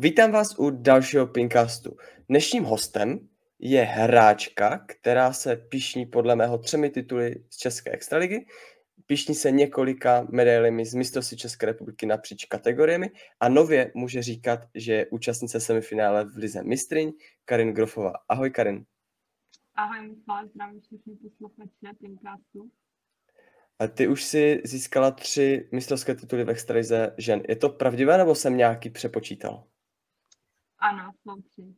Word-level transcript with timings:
Vítám 0.00 0.32
vás 0.32 0.58
u 0.58 0.70
dalšího 0.70 1.26
Pinkastu. 1.26 1.96
Dnešním 2.28 2.64
hostem 2.64 3.28
je 3.58 3.82
hráčka, 3.82 4.84
která 4.86 5.32
se 5.32 5.56
pišní 5.56 6.06
podle 6.06 6.36
mého 6.36 6.58
třemi 6.58 6.90
tituly 6.90 7.34
z 7.50 7.56
České 7.56 7.90
extraligy, 7.90 8.46
pišní 9.06 9.34
se 9.34 9.50
několika 9.50 10.26
medailemi 10.30 10.84
z 10.84 10.94
mistrovství 10.94 11.36
České 11.36 11.66
republiky 11.66 12.06
napříč 12.06 12.44
kategoriemi 12.44 13.10
a 13.40 13.48
nově 13.48 13.92
může 13.94 14.22
říkat, 14.22 14.60
že 14.74 14.92
je 14.92 15.06
účastnice 15.06 15.60
semifinále 15.60 16.24
v 16.24 16.36
Lize 16.36 16.62
mistryň 16.62 17.12
Karin 17.44 17.72
Grofová. 17.72 18.12
Ahoj 18.28 18.50
Karin. 18.50 18.84
Ahoj 19.78 20.08
Michal, 20.08 20.48
zdravím 20.48 20.80
všechny 20.80 21.16
posluchače 21.16 21.98
Pinkastu. 22.00 22.70
A 23.78 23.86
ty 23.86 24.08
už 24.08 24.24
si 24.24 24.62
získala 24.64 25.10
tři 25.10 25.68
mistrovské 25.72 26.14
tituly 26.14 26.44
v 26.44 26.50
extralize 26.50 27.14
žen. 27.18 27.42
Je 27.48 27.56
to 27.56 27.68
pravdivé 27.68 28.18
nebo 28.18 28.34
jsem 28.34 28.56
nějaký 28.56 28.90
přepočítal? 28.90 29.64
Ano, 30.78 31.12
jsou 31.22 31.42
tři 31.42 31.74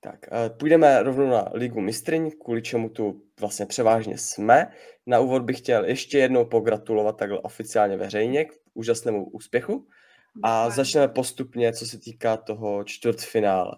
Tak, 0.00 0.26
eh, 0.32 0.50
půjdeme 0.50 1.02
rovnou 1.02 1.26
na 1.26 1.48
Ligu 1.54 1.80
mistryň, 1.80 2.30
kvůli 2.30 2.62
čemu 2.62 2.88
tu 2.88 3.22
vlastně 3.40 3.66
převážně 3.66 4.18
jsme. 4.18 4.72
Na 5.06 5.20
úvod 5.20 5.42
bych 5.42 5.58
chtěl 5.58 5.84
ještě 5.84 6.18
jednou 6.18 6.44
pogratulovat 6.44 7.16
takhle 7.16 7.40
oficiálně 7.40 7.96
veřejně 7.96 8.44
k 8.44 8.52
úžasnému 8.74 9.30
úspěchu 9.30 9.88
a 10.42 10.70
začneme 10.70 11.08
postupně, 11.08 11.72
co 11.72 11.86
se 11.86 11.98
týká 11.98 12.36
toho 12.36 12.84
čtvrtfinále. 12.84 13.72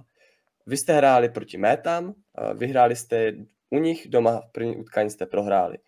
Vy 0.66 0.76
jste 0.76 0.92
hráli 0.92 1.28
proti 1.28 1.58
Métám, 1.58 2.14
vyhráli 2.54 2.96
jste 2.96 3.32
u 3.70 3.78
nich, 3.78 4.08
doma 4.08 4.40
v 4.40 4.52
první 4.52 4.76
utkání 4.76 5.10
jste 5.10 5.26
prohráli. 5.26 5.78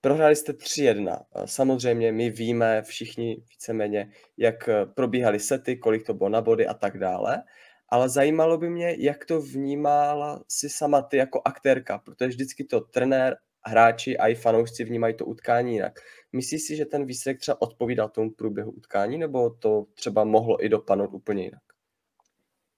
Prohráli 0.00 0.36
jste 0.36 0.52
3-1. 0.52 1.24
Samozřejmě 1.44 2.12
my 2.12 2.30
víme 2.30 2.82
všichni 2.82 3.36
víceméně, 3.50 4.10
jak 4.36 4.68
eh, 4.68 4.86
probíhaly 4.86 5.40
sety, 5.40 5.76
kolik 5.76 6.06
to 6.06 6.14
bylo 6.14 6.28
na 6.30 6.40
body 6.40 6.66
a 6.66 6.74
tak 6.74 6.98
dále. 6.98 7.42
Ale 7.88 8.08
zajímalo 8.08 8.58
by 8.58 8.70
mě, 8.70 8.96
jak 8.98 9.24
to 9.24 9.40
vnímala 9.40 10.44
si 10.48 10.68
sama 10.68 11.02
ty 11.02 11.16
jako 11.16 11.42
aktérka, 11.44 11.98
protože 11.98 12.28
vždycky 12.28 12.64
to 12.64 12.80
trenér, 12.80 13.36
hráči 13.66 14.18
a 14.18 14.28
i 14.28 14.34
fanoušci 14.34 14.84
vnímají 14.84 15.14
to 15.14 15.26
utkání 15.26 15.74
jinak. 15.74 16.00
Myslíš 16.32 16.62
si, 16.62 16.76
že 16.76 16.84
ten 16.84 17.06
výsledek 17.06 17.40
třeba 17.40 17.62
odpovídal 17.62 18.08
tomu 18.08 18.30
průběhu 18.30 18.70
utkání, 18.70 19.18
nebo 19.18 19.50
to 19.50 19.86
třeba 19.94 20.24
mohlo 20.24 20.64
i 20.64 20.68
dopadnout 20.68 21.14
úplně 21.14 21.42
jinak? 21.44 21.73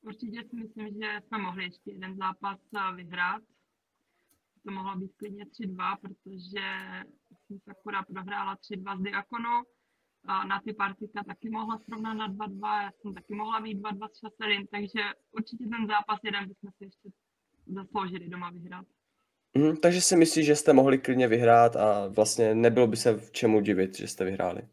Určitě 0.06 0.44
si 0.50 0.56
myslím, 0.56 0.88
že 0.88 1.20
jsme 1.26 1.38
mohli 1.38 1.64
ještě 1.64 1.90
jeden 1.90 2.16
zápas 2.16 2.58
eh, 2.76 2.96
vyhrát, 2.96 3.42
to 4.64 4.72
mohlo 4.72 4.96
být 4.96 5.12
klidně 5.16 5.44
3-2, 5.44 5.96
protože 6.00 6.64
jsem 7.46 7.58
Sakura 7.64 8.02
prohrála 8.02 8.56
3-2 8.56 8.98
z 8.98 9.02
Diakonu. 9.02 9.62
Na 10.48 10.60
ty 10.60 10.72
partika 10.72 11.24
taky 11.24 11.50
mohla 11.50 11.78
srovnat 11.78 12.14
na 12.14 12.28
2-2, 12.28 12.82
já 12.82 12.90
jsem 12.92 13.14
taky 13.14 13.34
mohla 13.34 13.60
mít 13.60 13.78
2-2 13.78 14.08
s 14.08 14.18
Šaselin, 14.18 14.66
takže 14.66 15.00
určitě 15.32 15.64
ten 15.64 15.86
zápas 15.86 16.20
jeden 16.24 16.48
bychom 16.48 16.70
si 16.78 16.84
ještě 16.84 17.08
zasloužili 17.66 18.28
doma 18.28 18.50
vyhrát. 18.50 18.86
Mm, 19.54 19.76
takže 19.76 20.00
si 20.00 20.16
myslíš, 20.16 20.46
že 20.46 20.56
jste 20.56 20.72
mohli 20.72 20.98
klidně 20.98 21.28
vyhrát 21.28 21.76
a 21.76 22.08
vlastně 22.08 22.54
nebylo 22.54 22.86
by 22.86 22.96
se 22.96 23.16
v 23.16 23.30
čemu 23.32 23.60
divit, 23.60 23.96
že 23.96 24.08
jste 24.08 24.24
vyhráli? 24.24 24.68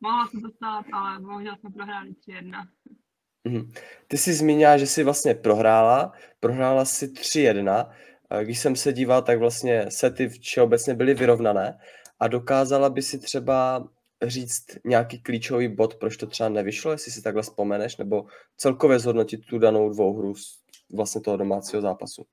Mohla 0.00 0.26
se 0.26 0.40
to 0.40 0.50
stát, 0.50 0.86
ale 0.92 1.20
bohužel 1.20 1.56
jsme 1.56 1.70
prohráli 1.70 2.10
3-1. 2.10 2.68
Mhm. 3.46 3.72
Ty 4.08 4.18
jsi 4.18 4.34
zmínila, 4.34 4.78
že 4.78 4.86
jsi 4.86 5.04
vlastně 5.04 5.34
prohrála, 5.34 6.12
prohrála 6.40 6.84
si 6.84 7.08
3-1. 7.08 7.90
Když 8.42 8.58
jsem 8.58 8.76
se 8.76 8.92
díval, 8.92 9.22
tak 9.22 9.38
vlastně 9.38 9.90
sety 9.90 10.28
všeobecně 10.28 10.94
byly 10.94 11.14
vyrovnané 11.14 11.78
a 12.20 12.28
dokázala 12.28 12.90
by 12.90 13.02
si 13.02 13.18
třeba 13.18 13.88
říct 14.22 14.66
nějaký 14.84 15.22
klíčový 15.22 15.68
bod, 15.68 15.94
proč 15.94 16.16
to 16.16 16.26
třeba 16.26 16.48
nevyšlo, 16.48 16.90
jestli 16.92 17.12
si 17.12 17.22
takhle 17.22 17.42
vzpomeneš, 17.42 17.96
nebo 17.96 18.26
celkově 18.56 18.98
zhodnotit 18.98 19.46
tu 19.46 19.58
danou 19.58 19.92
dvouhru 19.92 20.34
z 20.34 20.60
vlastně 20.92 21.20
toho 21.20 21.36
domácího 21.36 21.82
zápasu? 21.82 22.26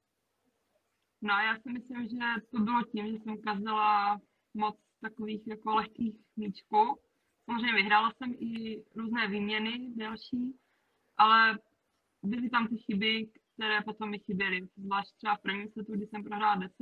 No 1.22 1.30
já 1.30 1.56
si 1.56 1.70
myslím, 1.70 2.08
že 2.10 2.42
to 2.52 2.60
bylo 2.60 2.84
tím, 2.84 3.08
že 3.08 3.14
jsem 3.14 3.34
ukázala 3.34 4.20
moc 4.54 4.76
takových 5.02 5.48
jako 5.48 5.76
lehkých 5.76 6.16
míčků. 6.38 7.00
Samozřejmě 7.46 7.74
vyhrála 7.74 8.12
jsem 8.18 8.34
i 8.40 8.84
různé 8.96 9.28
výměny 9.28 9.72
další, 9.96 10.56
ale 11.24 11.60
byly 12.24 12.50
tam 12.50 12.68
ty 12.68 12.78
chyby, 12.78 13.30
které 13.54 13.82
potom 13.82 14.10
mi 14.10 14.20
chyběly. 14.20 14.62
Zvlášť 14.78 15.16
třeba 15.18 15.36
v 15.36 15.42
prvním 15.42 15.70
setu, 15.70 15.92
kdy 15.94 16.08
jsem 16.08 16.24
prohrála 16.24 16.56
10, 16.56 16.76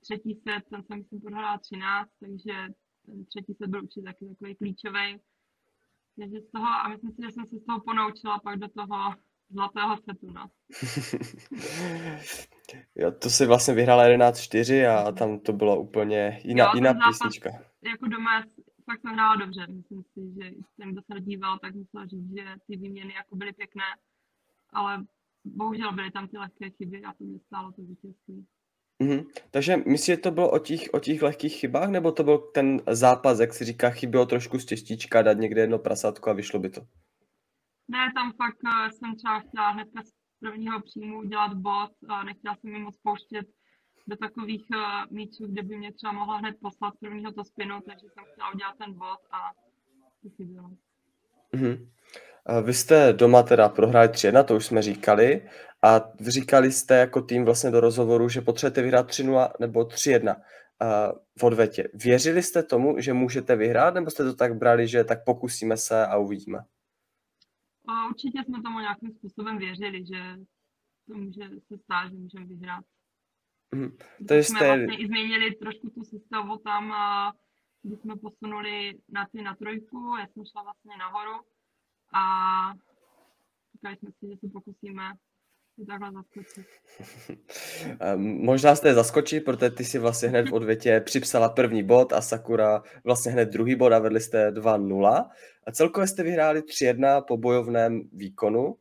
třetí 0.00 0.34
set, 0.34 0.64
ten 0.70 0.82
jsem 0.82 0.98
myslím 0.98 1.20
prohrála 1.20 1.58
13, 1.58 2.10
takže 2.20 2.54
ten 3.06 3.24
třetí 3.24 3.54
set 3.54 3.66
byl 3.66 3.82
určitě 3.82 4.02
taky 4.02 4.26
takový 4.28 4.54
klíčový. 4.54 5.20
Takže 6.18 6.40
z 6.40 6.50
toho, 6.50 6.66
a 6.66 6.88
myslím 6.88 7.12
si, 7.12 7.22
že 7.22 7.30
jsem 7.30 7.46
se 7.46 7.56
z 7.56 7.64
toho 7.64 7.80
ponaučila 7.80 8.38
pak 8.38 8.58
do 8.58 8.68
toho 8.68 9.14
zlatého 9.50 9.96
setu, 9.96 10.30
no. 10.30 10.50
jo, 12.94 13.12
to 13.12 13.30
si 13.30 13.46
vlastně 13.46 13.74
vyhrála 13.74 14.04
11-4 14.04 14.90
a 14.90 15.12
tam 15.12 15.40
to 15.40 15.52
bylo 15.52 15.80
úplně 15.80 16.40
jiná, 16.44 16.64
jo, 16.64 16.70
jiná 16.74 16.94
písnička. 16.94 17.50
Jako 17.82 18.06
doma 18.06 18.44
fakt 18.90 19.02
to 19.02 19.08
hrála 19.08 19.36
dobře. 19.36 19.66
Myslím 19.66 20.02
si, 20.02 20.20
že 20.36 20.50
ten, 20.76 20.92
kdo 20.92 21.02
se 21.02 21.20
díval, 21.20 21.58
tak 21.58 21.74
musel 21.74 22.06
říct, 22.06 22.30
že 22.36 22.44
ty 22.66 22.76
výměny 22.76 23.14
jako 23.14 23.36
byly 23.36 23.52
pěkné, 23.52 23.84
ale 24.72 25.04
bohužel 25.44 25.92
byly 25.92 26.10
tam 26.10 26.28
ty 26.28 26.38
lehké 26.38 26.70
chyby 26.70 27.02
a 27.04 27.12
to 27.12 27.24
mě 27.24 27.38
stálo 27.38 27.72
to 27.72 27.82
vítězství. 27.82 28.46
Mm-hmm. 29.02 29.26
Takže 29.50 29.76
myslíš, 29.76 30.06
že 30.06 30.16
to 30.16 30.30
bylo 30.30 30.50
o 30.50 30.58
těch, 30.58 30.88
o 30.92 30.98
těch 31.00 31.22
lehkých 31.22 31.54
chybách, 31.54 31.90
nebo 31.90 32.12
to 32.12 32.24
byl 32.24 32.38
ten 32.38 32.80
zápas, 32.90 33.40
jak 33.40 33.54
si 33.54 33.64
říká, 33.64 33.90
chybělo 33.90 34.26
trošku 34.26 34.58
z 34.58 34.64
těstíčka, 34.64 35.22
dát 35.22 35.38
někde 35.38 35.60
jedno 35.60 35.78
prasátko 35.78 36.30
a 36.30 36.32
vyšlo 36.32 36.58
by 36.58 36.70
to? 36.70 36.80
Ne, 37.88 38.12
tam 38.14 38.32
fakt 38.32 38.58
uh, 38.64 38.88
jsem 38.90 39.16
třeba 39.16 39.40
chtěla 39.40 39.70
hnedka 39.70 40.02
z 40.02 40.10
prvního 40.40 40.82
příjmu 40.82 41.22
dělat 41.22 41.54
bod 41.54 41.90
a 42.08 42.24
nechtěla 42.24 42.56
jsem 42.56 42.72
mi 42.72 42.78
moc 42.78 42.96
pouštět 43.02 43.46
do 44.08 44.16
takových 44.16 44.66
uh, 44.70 45.12
míčů, 45.16 45.46
kde 45.46 45.62
by 45.62 45.76
mě 45.76 45.92
třeba 45.92 46.12
mohla 46.12 46.36
hned 46.36 46.56
poslat 46.62 46.94
prvního 47.00 47.32
to 47.32 47.44
spinu, 47.44 47.80
takže 47.80 48.06
jsem 48.06 48.24
chtěla 48.32 48.54
udělat 48.54 48.74
ten 48.78 48.92
bod 48.92 49.18
a 49.30 49.50
bylo. 50.38 50.70
Mm-hmm. 51.54 51.88
Vy 52.62 52.74
jste 52.74 53.12
doma 53.12 53.42
teda 53.42 53.68
prohráli 53.68 54.08
3-1, 54.08 54.44
to 54.44 54.56
už 54.56 54.66
jsme 54.66 54.82
říkali, 54.82 55.48
a 55.82 56.00
říkali 56.20 56.72
jste 56.72 56.96
jako 56.96 57.22
tým 57.22 57.44
vlastně 57.44 57.70
do 57.70 57.80
rozhovoru, 57.80 58.28
že 58.28 58.40
potřebujete 58.40 58.82
vyhrát 58.82 59.08
3-0 59.08 59.50
nebo 59.60 59.80
3-1 59.80 60.36
v 61.38 61.42
odvetě. 61.42 61.88
Věřili 61.94 62.42
jste 62.42 62.62
tomu, 62.62 63.00
že 63.00 63.12
můžete 63.12 63.56
vyhrát, 63.56 63.94
nebo 63.94 64.10
jste 64.10 64.24
to 64.24 64.34
tak 64.34 64.56
brali, 64.56 64.88
že 64.88 65.04
tak 65.04 65.24
pokusíme 65.24 65.76
se 65.76 66.06
a 66.06 66.16
uvidíme? 66.16 66.58
Určitě 68.10 68.44
jsme 68.44 68.62
tomu 68.62 68.80
nějakým 68.80 69.12
způsobem 69.12 69.58
věřili, 69.58 70.06
že 70.06 70.36
to 71.08 71.14
může 71.14 71.42
se 71.68 71.78
stát, 71.78 72.10
že 72.10 72.16
můžeme 72.18 72.46
vyhrát. 72.46 72.84
Mm. 73.74 73.90
To 74.28 74.34
jsme 74.34 74.42
jste... 74.42 74.66
vlastně 74.66 74.98
i 74.98 75.06
změnili 75.06 75.54
trošku 75.54 75.90
tu 75.90 76.04
sestavu 76.04 76.58
tam, 76.58 76.94
kdy 77.82 77.96
jsme 77.96 78.16
posunuli 78.16 78.98
na 79.08 79.26
ty 79.32 79.42
na 79.42 79.54
trojku, 79.54 80.14
já 80.20 80.26
jsem 80.26 80.44
šla 80.44 80.62
vlastně 80.62 80.96
nahoru 80.96 81.44
a 82.14 82.22
říkali 83.74 83.96
jsme 83.96 84.10
si, 84.10 84.26
že 84.26 84.36
se 84.40 84.52
pokusíme 84.52 85.02
takhle 85.86 86.12
zaskočit. 86.12 86.66
Možná 88.16 88.74
jste 88.74 88.94
zaskočit, 88.94 89.44
protože 89.44 89.70
ty 89.70 89.84
si 89.84 89.98
vlastně 89.98 90.28
hned 90.28 90.48
v 90.48 90.52
odvětě 90.52 91.00
připsala 91.00 91.48
první 91.48 91.82
bod 91.82 92.12
a 92.12 92.20
Sakura 92.20 92.82
vlastně 93.04 93.32
hned 93.32 93.48
druhý 93.48 93.74
bod 93.74 93.92
a 93.92 93.98
vedli 93.98 94.20
jste 94.20 94.50
2-0. 94.50 95.30
A 95.66 95.72
celkově 95.72 96.08
jste 96.08 96.22
vyhráli 96.22 96.60
3-1 96.60 97.24
po 97.24 97.36
bojovném 97.36 98.02
výkonu. 98.12 98.76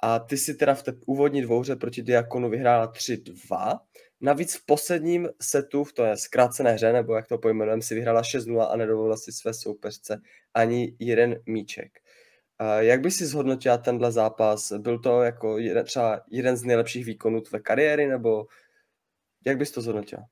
A 0.00 0.18
ty 0.18 0.36
si 0.36 0.54
teda 0.54 0.74
v 0.74 0.82
té 0.82 0.92
úvodní 1.06 1.42
dvouře 1.42 1.76
proti 1.76 2.02
Diakonu 2.02 2.50
vyhrála 2.50 2.92
3-2. 2.92 3.78
Navíc 4.20 4.54
v 4.54 4.66
posledním 4.66 5.28
setu, 5.42 5.84
v 5.84 5.92
té 5.92 6.16
zkrácené 6.16 6.72
hře, 6.72 6.92
nebo 6.92 7.14
jak 7.14 7.26
to 7.26 7.38
pojmenujeme, 7.38 7.82
si 7.82 7.94
vyhrála 7.94 8.22
6-0 8.22 8.70
a 8.70 8.76
nedovolila 8.76 9.16
si 9.16 9.32
své 9.32 9.54
soupeřce 9.54 10.22
ani 10.54 10.96
jeden 10.98 11.42
míček. 11.46 11.98
Jak 12.78 13.00
by 13.00 13.10
si 13.10 13.26
zhodnotila 13.26 13.78
tenhle 13.78 14.12
zápas? 14.12 14.72
Byl 14.72 14.98
to 14.98 15.22
jako 15.22 15.58
jeden, 15.58 15.84
třeba 15.84 16.20
jeden 16.30 16.56
z 16.56 16.64
nejlepších 16.64 17.06
výkonů 17.06 17.40
tvé 17.40 17.60
kariéry, 17.60 18.06
nebo 18.06 18.46
jak 19.46 19.58
bys 19.58 19.70
to 19.70 19.80
zhodnotila? 19.80 20.22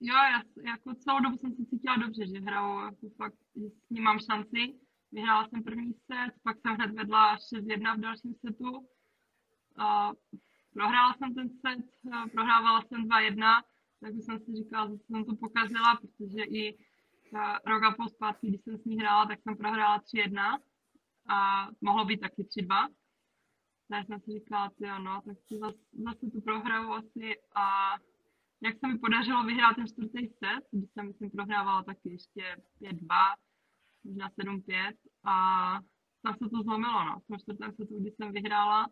Jo, 0.00 0.14
já 0.14 0.70
jako 0.70 0.94
celou 0.94 1.20
dobu 1.20 1.36
jsem 1.38 1.52
se 1.56 1.64
cítila 1.70 1.96
dobře, 1.96 2.26
že 2.26 2.40
hraju, 2.40 2.80
jako 2.80 3.08
fakt, 3.16 3.34
že 3.56 3.66
s 3.86 3.90
ním 3.90 4.02
mám 4.02 4.18
šanci. 4.30 4.74
Vyhrála 5.12 5.48
jsem 5.48 5.62
první 5.62 5.92
set, 5.92 6.34
pak 6.42 6.56
jsem 6.60 6.74
hned 6.74 6.90
vedla 6.94 7.36
6-1 7.36 7.96
v 7.96 8.00
dalším 8.00 8.34
setu. 8.46 8.70
Uh, 9.78 10.12
prohrála 10.74 11.14
jsem 11.14 11.34
ten 11.34 11.48
set, 11.48 11.84
uh, 12.02 12.28
prohrávala 12.28 12.82
jsem 12.82 13.08
2-1, 13.08 13.62
takže 14.00 14.18
jsem 14.22 14.38
si 14.38 14.54
říkala, 14.54 14.90
že 14.90 14.96
jsem 14.96 15.24
to 15.24 15.36
pokazila, 15.36 15.96
protože 15.96 16.42
i 16.44 16.74
uh, 16.74 17.56
rok 17.66 17.82
a 17.82 17.90
půl 17.90 18.08
zpátky, 18.08 18.48
když 18.48 18.60
jsem 18.62 18.78
s 18.78 18.84
ní 18.84 18.96
hrála, 18.96 19.26
tak 19.26 19.42
jsem 19.42 19.56
prohrála 19.56 19.98
3-1 19.98 20.58
a 21.28 21.68
mohlo 21.80 22.04
být 22.04 22.20
taky 22.20 22.42
3-2. 22.42 22.88
tak 23.88 24.06
jsem 24.06 24.20
si 24.20 24.30
říkala, 24.30 24.70
ty 24.70 24.84
no, 25.02 25.22
tak 25.26 25.36
si 25.48 25.58
zase, 25.58 25.78
zase 25.92 26.30
tu 26.32 26.40
prohraju 26.40 26.92
asi 26.92 27.36
a 27.54 27.94
jak 28.60 28.78
se 28.78 28.86
mi 28.88 28.98
podařilo 28.98 29.44
vyhrát 29.44 29.76
ten 29.76 29.86
čtvrtý 29.86 30.28
set, 30.28 30.64
když 30.70 30.90
jsem, 30.90 31.06
myslím, 31.06 31.30
prohrávala 31.30 31.82
taky 31.82 32.10
ještě 32.10 32.56
5-2, 32.80 33.34
možná 34.04 34.28
7-5 34.28 34.92
a 35.24 35.34
tam 36.22 36.34
se 36.34 36.50
to 36.50 36.62
zlomilo, 36.62 37.04
no. 37.04 37.20
V 37.20 37.26
tom 37.26 37.38
čtvrtém 37.38 37.72
setu, 37.72 38.00
když 38.00 38.14
jsem 38.14 38.32
vyhrála 38.32 38.86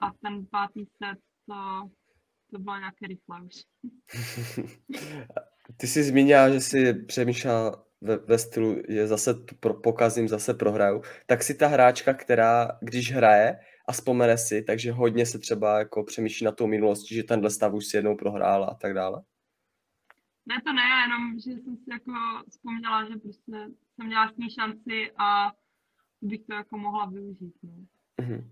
a 0.00 0.10
ten 0.22 0.46
pátý 0.46 0.84
set, 0.84 1.18
to, 1.46 1.90
to 2.50 2.58
bylo 2.58 2.76
nějaké 2.76 3.06
rychle 3.06 3.42
už. 3.42 3.54
Ty 5.76 5.86
jsi 5.86 6.02
zmínila, 6.02 6.50
že 6.50 6.60
jsi 6.60 6.94
přemýšlela 6.94 7.84
ve, 8.00 8.16
ve 8.16 8.38
stylu, 8.38 8.82
je 8.88 9.06
zase 9.06 9.34
pro, 9.60 9.74
pokazím, 9.74 10.28
zase 10.28 10.54
prohraju, 10.54 11.02
tak 11.26 11.42
si 11.42 11.54
ta 11.54 11.68
hráčka, 11.68 12.14
která 12.14 12.68
když 12.82 13.12
hraje 13.12 13.58
a 13.88 13.92
vzpomene 13.92 14.38
si, 14.38 14.62
takže 14.62 14.92
hodně 14.92 15.26
se 15.26 15.38
třeba 15.38 15.78
jako 15.78 16.04
přemýšlí 16.04 16.44
na 16.44 16.52
tou 16.52 16.66
minulosti, 16.66 17.14
že 17.14 17.22
tenhle 17.22 17.50
stav 17.50 17.72
už 17.72 17.86
si 17.86 17.96
jednou 17.96 18.16
prohrála 18.16 18.66
a 18.66 18.74
tak 18.74 18.94
dále? 18.94 19.22
Ne, 20.46 20.54
to 20.64 20.72
ne, 20.72 20.82
jenom, 21.04 21.38
že 21.38 21.62
jsem 21.62 21.76
si 21.76 21.90
jako 21.90 22.12
vzpomněla, 22.50 23.04
že 23.04 23.16
prostě 23.16 23.52
jsem 23.94 24.06
měla 24.06 24.32
s 24.32 24.36
ní 24.36 24.50
šanci 24.50 25.12
a 25.18 25.52
bych 26.22 26.40
to 26.46 26.54
jako 26.54 26.78
mohla 26.78 27.06
využít. 27.06 27.54
No. 27.62 27.72
Mm-hmm. 28.20 28.44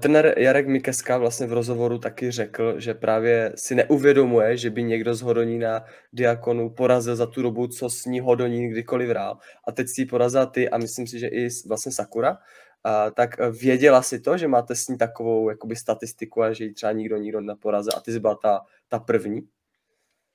Trenér 0.00 0.34
Jarek 0.38 0.68
Mikeska 0.68 1.18
vlastně 1.18 1.46
v 1.46 1.52
rozhovoru 1.52 1.98
taky 1.98 2.30
řekl, 2.30 2.80
že 2.80 2.94
právě 2.94 3.52
si 3.56 3.74
neuvědomuje, 3.74 4.56
že 4.56 4.70
by 4.70 4.82
někdo 4.82 5.14
z 5.14 5.22
Hodonína 5.22 5.84
Diakonu 6.12 6.70
porazil 6.70 7.16
za 7.16 7.26
tu 7.26 7.42
dobu, 7.42 7.66
co 7.66 7.90
s 7.90 8.04
ní 8.04 8.20
Hodonín 8.20 8.70
kdykoliv 8.70 9.08
hrál. 9.08 9.38
A 9.68 9.72
teď 9.72 9.88
si 9.88 10.00
ji 10.00 10.08
ty 10.50 10.70
a 10.70 10.78
myslím 10.78 11.06
si, 11.06 11.18
že 11.18 11.28
i 11.28 11.48
vlastně 11.68 11.92
Sakura. 11.92 12.38
A, 12.84 13.10
tak 13.10 13.30
věděla 13.60 14.02
si 14.02 14.20
to, 14.20 14.38
že 14.38 14.48
máte 14.48 14.74
s 14.74 14.88
ní 14.88 14.98
takovou 14.98 15.50
jakoby 15.50 15.76
statistiku 15.76 16.42
a 16.42 16.52
že 16.52 16.64
ji 16.64 16.72
třeba 16.72 16.92
nikdo 16.92 17.16
nikdo 17.16 17.40
neporazil 17.40 17.92
a 17.96 18.00
ty 18.00 18.12
jsi 18.12 18.20
byla 18.20 18.34
ta, 18.34 18.60
ta 18.88 18.98
první? 18.98 19.48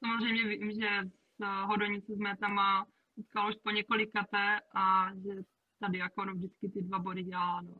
Samozřejmě 0.06 0.47
vím, 0.47 0.71
že 0.71 0.88
s 1.39 1.68
Hodonicí 1.68 2.15
jsme 2.15 2.38
tam 2.38 2.59
utkal 3.15 3.50
už 3.50 3.56
po 3.63 3.71
několikaté 3.71 4.59
a 4.75 5.09
že 5.15 5.42
tady 5.80 5.97
jako 5.97 6.25
vždycky 6.36 6.69
ty 6.69 6.81
dva 6.81 7.00
body 7.00 7.24
dělala. 7.24 7.62
No. 7.62 7.75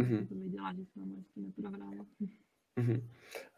Mm-hmm. 0.00 0.28
To 0.28 0.34
že 0.76 0.84
jsem 0.92 1.14
ještě 1.16 1.40
neprohrála. 1.40 2.06
Mm-hmm. 2.80 3.02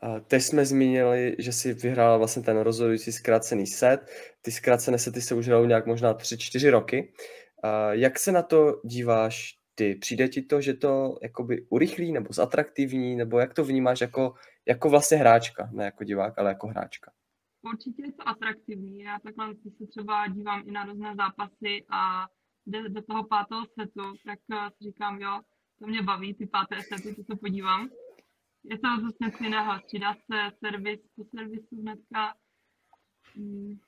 A 0.01 0.21
teď 0.21 0.43
jsme 0.43 0.67
zmínili, 0.67 1.37
že 1.39 1.53
jsi 1.53 1.75
vyhrála 1.75 2.17
vlastně 2.17 2.43
ten 2.43 2.59
rozhodující 2.59 3.13
zkrácený 3.13 3.67
set. 3.67 4.11
Ty 4.43 4.51
zkrácené 4.51 4.99
sety 4.99 5.21
se 5.21 5.35
už 5.35 5.47
hrajou 5.47 5.65
nějak 5.65 5.87
možná 5.87 6.15
3-4 6.15 6.71
roky. 6.71 7.13
A 7.63 7.93
jak 7.93 8.19
se 8.19 8.33
na 8.33 8.43
to 8.43 8.81
díváš 8.85 9.59
ty? 9.75 9.95
Přijde 9.95 10.29
ti 10.29 10.43
to, 10.43 10.61
že 10.61 10.75
to 10.75 11.19
jakoby 11.23 11.67
urychlí 11.69 12.13
nebo 12.13 12.33
zatraktivní, 12.33 13.17
nebo 13.17 13.39
jak 13.39 13.55
to 13.55 13.65
vnímáš 13.65 14.01
jako, 14.01 14.35
jako 14.67 14.91
vlastně 14.91 15.17
hráčka, 15.17 15.69
ne 15.73 15.85
jako 15.85 16.05
divák, 16.05 16.39
ale 16.39 16.51
jako 16.51 16.67
hráčka? 16.67 17.13
Určitě 17.63 18.03
je 18.03 18.13
to 18.13 18.29
atraktivní. 18.29 19.01
Já 19.01 19.19
takhle 19.19 19.55
se 19.55 19.87
třeba 19.87 20.29
dívám 20.29 20.63
i 20.67 20.71
na 20.71 20.85
různé 20.85 21.15
zápasy 21.17 21.85
a 21.91 22.27
jde 22.67 22.89
do 22.89 23.03
toho 23.03 23.25
pátého 23.25 23.63
setu, 23.81 24.15
tak 24.27 24.39
eh, 24.53 24.71
si 24.71 24.85
říkám, 24.85 25.21
jo, 25.21 25.41
to 25.79 25.87
mě 25.87 26.03
baví, 26.03 26.35
ty 26.35 26.47
páté 26.47 26.83
sety, 26.83 27.15
to 27.15 27.23
se 27.25 27.37
podívám. 27.37 27.89
Je 28.65 28.79
to 28.79 28.89
zase 29.03 29.17
něco 29.21 29.45
jiného, 29.45 29.81
střídá 29.81 30.15
se 30.15 30.57
servis 30.59 31.01
po 31.17 31.25
servisu 31.25 31.81
hnedka. 31.81 32.35
Mm. 33.37 33.79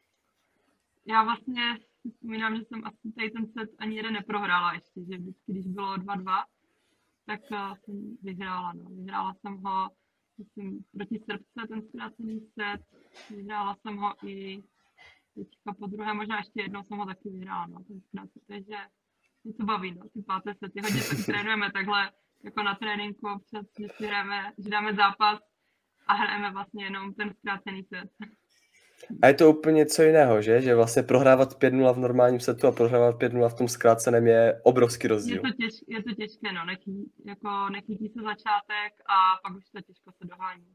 Já 1.06 1.22
vlastně 1.24 1.78
si 2.02 2.10
vzpomínám, 2.10 2.56
že 2.56 2.64
jsem 2.64 2.84
asi 2.84 3.12
tady 3.16 3.30
ten 3.30 3.46
set 3.46 3.70
ani 3.78 3.96
jeden 3.96 4.12
neprohrála 4.12 4.72
ještě, 4.72 5.00
že 5.10 5.18
vždycky, 5.18 5.52
když 5.52 5.66
bylo 5.66 5.96
2-2, 5.96 6.44
tak 7.26 7.40
uh, 7.50 7.74
jsem 7.74 8.16
vyhrála. 8.22 8.72
No. 8.72 8.90
Vyhrála 8.90 9.34
jsem 9.34 9.56
ho, 9.56 9.90
myslím, 10.38 10.84
proti 10.92 11.18
Srbce 11.18 11.68
ten 11.68 11.82
zkrácený 11.82 12.40
set, 12.40 12.80
vyhrála 13.30 13.76
jsem 13.76 13.96
ho 13.96 14.14
i 14.28 14.62
teďka 15.34 15.72
po 15.78 15.86
druhé, 15.86 16.14
možná 16.14 16.36
ještě 16.36 16.62
jednou 16.62 16.82
jsem 16.82 16.98
ho 16.98 17.06
taky 17.06 17.30
vyhrála, 17.30 17.66
no, 17.66 17.84
ten 17.84 18.00
zkrácený, 18.00 18.44
takže 18.46 18.76
mě 19.48 19.54
to 19.54 19.64
baví, 19.64 19.94
no, 19.94 20.08
ty 20.14 20.22
páté 20.22 20.54
sety, 20.64 20.80
hodně 20.82 21.02
tak 21.02 21.26
trénujeme 21.26 21.72
takhle, 21.72 22.10
jako 22.44 22.62
na 22.62 22.74
tréninku, 22.74 23.28
občas, 23.36 23.66
že 23.80 23.86
si 23.96 24.06
hrajeme, 24.06 24.52
že 24.58 24.70
dáme 24.70 24.94
zápas 24.94 25.38
a 26.06 26.14
hrajeme 26.14 26.52
vlastně 26.52 26.84
jenom 26.84 27.14
ten 27.14 27.34
zkrácený 27.38 27.82
set. 27.84 28.10
A 29.22 29.26
je 29.26 29.34
to 29.34 29.50
úplně 29.50 29.76
něco 29.76 30.02
jiného, 30.02 30.42
že? 30.42 30.62
Že 30.62 30.74
vlastně 30.74 31.02
prohrávat 31.02 31.62
5-0 31.62 31.94
v 31.94 31.98
normálním 31.98 32.40
setu 32.40 32.66
a 32.66 32.72
prohrávat 32.72 33.16
5-0 33.16 33.48
v 33.48 33.54
tom 33.54 33.68
zkráceném 33.68 34.26
je 34.26 34.60
obrovský 34.64 35.08
rozdíl. 35.08 35.36
Je 35.36 35.40
to, 35.40 35.56
těž, 35.56 35.74
je 35.88 36.02
to 36.02 36.14
těžké, 36.14 36.52
no. 36.52 36.64
Nechytí, 36.64 37.12
jako 37.26 37.68
nechytí 37.72 38.08
se 38.08 38.22
začátek 38.22 38.92
a 39.06 39.16
pak 39.42 39.56
už 39.56 39.64
to 39.74 39.80
těžko 39.80 40.12
se 40.12 40.28
dohání. 40.28 40.66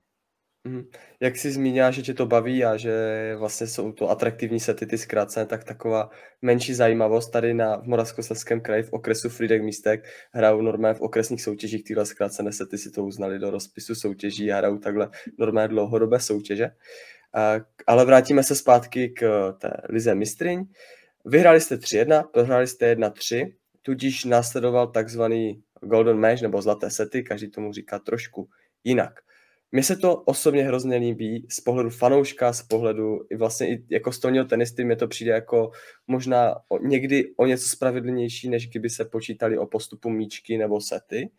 Mhm. 0.65 0.83
Jak 1.19 1.37
jsi 1.37 1.51
zmínila, 1.51 1.91
že 1.91 2.01
tě 2.01 2.13
to 2.13 2.25
baví 2.25 2.65
a 2.65 2.77
že 2.77 2.93
vlastně 3.37 3.67
jsou 3.67 3.91
to 3.91 4.09
atraktivní 4.09 4.59
sety, 4.59 4.85
ty 4.85 4.97
zkrácené, 4.97 5.45
tak 5.45 5.63
taková 5.63 6.09
menší 6.41 6.73
zajímavost 6.73 7.29
tady 7.29 7.53
na, 7.53 7.77
v 7.77 7.83
Moravskoslezském 7.83 8.61
kraji 8.61 8.83
v 8.83 8.93
okresu 8.93 9.29
Fridek 9.29 9.63
Místek 9.63 10.03
hrajou 10.31 10.61
normálně 10.61 10.95
v 10.95 11.01
okresních 11.01 11.41
soutěžích 11.41 11.83
tyhle 11.83 12.05
zkrácené 12.05 12.51
sety 12.51 12.77
si 12.77 12.91
to 12.91 13.03
uznali 13.03 13.39
do 13.39 13.51
rozpisu 13.51 13.95
soutěží 13.95 14.51
a 14.51 14.57
hrajou 14.57 14.77
takhle 14.77 15.09
normálně 15.39 15.67
dlouhodobé 15.67 16.19
soutěže. 16.19 16.69
Ale 17.87 18.05
vrátíme 18.05 18.43
se 18.43 18.55
zpátky 18.55 19.09
k 19.09 19.51
té 19.59 19.71
Lize 19.89 20.15
Mistryň. 20.15 20.65
Vyhráli 21.25 21.61
jste 21.61 21.75
3-1, 21.75 22.27
prohráli 22.27 22.67
jste 22.67 22.95
1-3, 22.95 23.53
tudíž 23.81 24.25
následoval 24.25 24.87
takzvaný 24.87 25.63
Golden 25.81 26.17
Match 26.17 26.41
nebo 26.41 26.61
zlaté 26.61 26.89
sety, 26.89 27.23
každý 27.23 27.51
tomu 27.51 27.73
říká 27.73 27.99
trošku 27.99 28.49
jinak. 28.83 29.13
Mně 29.75 29.83
se 29.83 29.95
to 29.95 30.15
osobně 30.15 30.63
hrozně 30.63 30.97
líbí 30.97 31.47
z 31.49 31.61
pohledu 31.61 31.89
fanouška, 31.89 32.53
z 32.53 32.63
pohledu 32.63 33.19
i 33.29 33.35
vlastně 33.35 33.69
i 33.69 33.85
jako 33.89 34.11
stolního 34.11 34.45
tenisty 34.45 34.85
mě 34.85 34.95
to 34.95 35.07
přijde 35.07 35.31
jako 35.31 35.71
možná 36.07 36.55
o, 36.69 36.77
někdy 36.77 37.35
o 37.35 37.45
něco 37.45 37.69
spravedlnější, 37.69 38.49
než 38.49 38.69
kdyby 38.69 38.89
se 38.89 39.05
počítali 39.05 39.57
o 39.57 39.65
postupu 39.65 40.09
míčky 40.09 40.57
nebo 40.57 40.81
sety. 40.81 41.31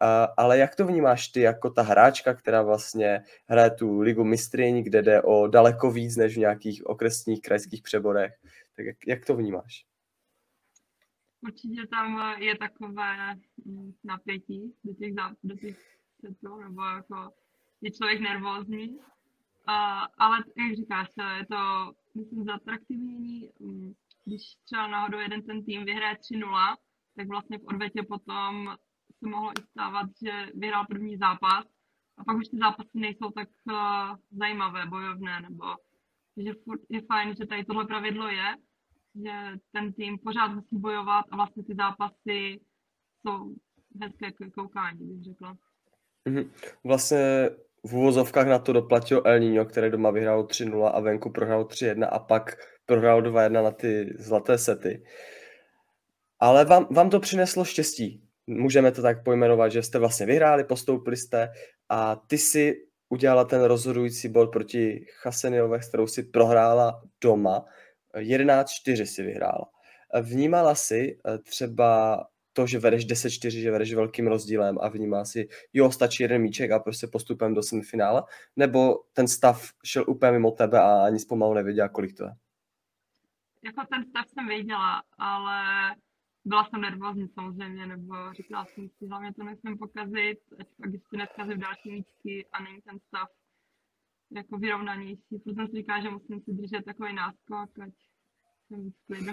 A, 0.00 0.24
ale 0.24 0.58
jak 0.58 0.76
to 0.76 0.86
vnímáš 0.86 1.28
ty 1.28 1.40
jako 1.40 1.70
ta 1.70 1.82
hráčka, 1.82 2.34
která 2.34 2.62
vlastně 2.62 3.22
hraje 3.48 3.70
tu 3.70 4.00
ligu 4.00 4.24
mistryň, 4.24 4.84
kde 4.84 5.02
jde 5.02 5.22
o 5.22 5.46
daleko 5.46 5.90
víc 5.90 6.16
než 6.16 6.36
v 6.36 6.40
nějakých 6.40 6.86
okresních 6.86 7.42
krajských 7.42 7.82
přeborech, 7.82 8.32
tak 8.76 8.86
jak, 8.86 8.96
jak 9.06 9.26
to 9.26 9.36
vnímáš? 9.36 9.84
Určitě 11.40 11.86
tam 11.90 12.42
je 12.42 12.58
takové 12.58 13.34
mm, 13.64 13.92
napětí 14.04 14.74
do 14.84 14.94
těch, 14.94 15.12
do 15.42 15.56
těch 15.56 15.76
nebo 16.42 16.82
jako 16.82 17.32
je 17.80 17.90
člověk 17.90 18.20
nervózní. 18.20 18.88
Uh, 18.88 20.06
ale 20.18 20.38
jak 20.56 20.76
říkáš, 20.76 21.08
je 21.38 21.46
to, 21.46 21.92
myslím, 22.14 22.44
zatraktivnění. 22.44 23.50
Mm, 23.60 23.92
když 24.24 24.42
třeba 24.64 24.86
náhodou 24.86 25.18
jeden 25.18 25.42
ten 25.42 25.64
tým 25.64 25.84
vyhraje 25.84 26.14
3-0, 26.14 26.76
tak 27.16 27.28
vlastně 27.28 27.58
v 27.58 27.64
odvetě 27.64 28.02
potom 28.02 28.76
se 29.18 29.28
mohlo 29.28 29.52
i 29.52 29.62
stávat, 29.62 30.06
že 30.22 30.46
vyhrál 30.54 30.86
první 30.86 31.16
zápas 31.16 31.64
a 32.16 32.24
pak 32.24 32.36
už 32.36 32.48
ty 32.48 32.58
zápasy 32.58 32.90
nejsou 32.94 33.30
tak 33.30 33.48
uh, 33.70 33.74
zajímavé, 34.30 34.86
bojovné, 34.86 35.40
nebo 35.40 35.64
že 36.36 36.52
je 36.88 37.02
fajn, 37.02 37.34
že 37.36 37.46
tady 37.46 37.64
tohle 37.64 37.86
pravidlo 37.86 38.28
je, 38.28 38.56
že 39.14 39.58
ten 39.72 39.92
tým 39.92 40.18
pořád 40.18 40.48
musí 40.48 40.78
bojovat 40.78 41.24
a 41.30 41.36
vlastně 41.36 41.64
ty 41.64 41.74
zápasy 41.74 42.60
jsou 43.20 43.54
hezké 44.02 44.50
koukání, 44.54 45.06
bych 45.06 45.24
řekla. 45.24 45.56
Mhm. 46.28 46.50
Vlastně 46.84 47.50
v 47.82 47.94
úvozovkách 47.94 48.46
na 48.46 48.58
to 48.58 48.72
doplatil 48.72 49.22
El 49.24 49.38
Niño, 49.40 49.64
který 49.64 49.90
doma 49.90 50.10
vyhrál 50.10 50.42
3-0 50.44 50.90
a 50.94 51.00
venku 51.00 51.30
prohrál 51.30 51.64
3-1 51.64 52.08
a 52.10 52.18
pak 52.18 52.56
prohrál 52.86 53.22
2-1 53.22 53.62
na 53.62 53.70
ty 53.70 54.14
zlaté 54.18 54.58
sety. 54.58 55.02
Ale 56.40 56.64
vám, 56.64 56.86
vám 56.90 57.10
to 57.10 57.20
přineslo 57.20 57.64
štěstí. 57.64 58.22
Můžeme 58.46 58.92
to 58.92 59.02
tak 59.02 59.24
pojmenovat, 59.24 59.72
že 59.72 59.82
jste 59.82 59.98
vlastně 59.98 60.26
vyhráli, 60.26 60.64
postoupili 60.64 61.16
jste 61.16 61.48
a 61.88 62.16
ty 62.16 62.38
si 62.38 62.74
udělala 63.08 63.44
ten 63.44 63.62
rozhodující 63.62 64.28
bod 64.28 64.52
proti 64.52 65.06
Chaseniové, 65.22 65.78
kterou 65.78 66.06
si 66.06 66.22
prohrála 66.22 67.02
doma. 67.20 67.64
11-4 68.16 69.04
si 69.04 69.22
vyhrála. 69.22 69.70
Vnímala 70.22 70.74
si 70.74 71.18
eh, 71.26 71.38
třeba 71.38 72.20
to, 72.52 72.66
že 72.66 72.78
vedeš 72.78 73.06
10-4, 73.06 73.62
že 73.62 73.70
vedeš 73.70 73.94
velkým 73.94 74.26
rozdílem 74.26 74.78
a 74.80 74.88
vnímá 74.88 75.24
si, 75.24 75.48
jo, 75.72 75.90
stačí 75.90 76.22
jeden 76.22 76.42
míček 76.42 76.70
a 76.70 76.78
prostě 76.78 77.06
postupem 77.06 77.54
do 77.54 77.62
semifinále, 77.62 78.22
nebo 78.56 79.04
ten 79.12 79.28
stav 79.28 79.70
šel 79.84 80.04
úplně 80.08 80.32
mimo 80.32 80.50
tebe 80.50 80.80
a 80.80 81.04
ani 81.04 81.18
pomalu 81.28 81.54
nevěděla, 81.54 81.88
kolik 81.88 82.16
to 82.16 82.24
je? 82.24 82.30
Jako 83.64 83.86
ten 83.90 84.04
stav 84.04 84.28
jsem 84.28 84.48
věděla, 84.48 85.02
ale 85.18 85.60
byla 86.44 86.64
jsem 86.64 86.80
nervózní 86.80 87.28
samozřejmě, 87.28 87.86
nebo 87.86 88.32
říkala 88.32 88.64
jsem 88.64 88.88
si, 88.88 89.06
hlavně 89.06 89.34
to 89.34 89.44
nesmím 89.44 89.78
pokazit, 89.78 90.38
ať 90.60 90.66
pak 90.76 90.92
ještě 90.92 91.16
neskazím 91.16 91.60
další 91.60 91.90
míčky 91.90 92.46
a 92.52 92.62
není 92.62 92.80
ten 92.80 92.98
stav 93.08 93.28
jako 94.30 94.58
vyrovnanější. 94.58 95.22
Proto 95.28 95.54
jsem 95.54 95.68
si 95.68 95.76
říkala, 95.76 96.02
že 96.02 96.10
musím 96.10 96.40
si 96.40 96.52
držet 96.52 96.84
takový 96.84 97.14
náskok, 97.14 97.78
ať 97.78 97.92
jsem 98.66 98.84
víc 98.84 98.96
klidu. 99.06 99.32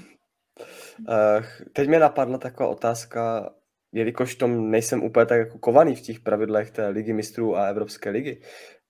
Uh, 1.00 1.46
teď 1.74 1.88
mě 1.88 2.00
napadla 2.00 2.38
taková 2.38 2.70
otázka, 2.70 3.50
jelikož 3.92 4.36
tom 4.36 4.72
nejsem 4.72 5.04
úplně 5.04 5.26
tak 5.26 5.40
jako 5.40 5.60
kovaný 5.60 5.96
v 5.96 6.02
těch 6.02 6.20
pravidlech 6.20 6.72
té 6.72 6.88
ligy 6.88 7.14
mistrů 7.14 7.56
a 7.56 7.66
Evropské 7.66 8.10
ligy, 8.10 8.42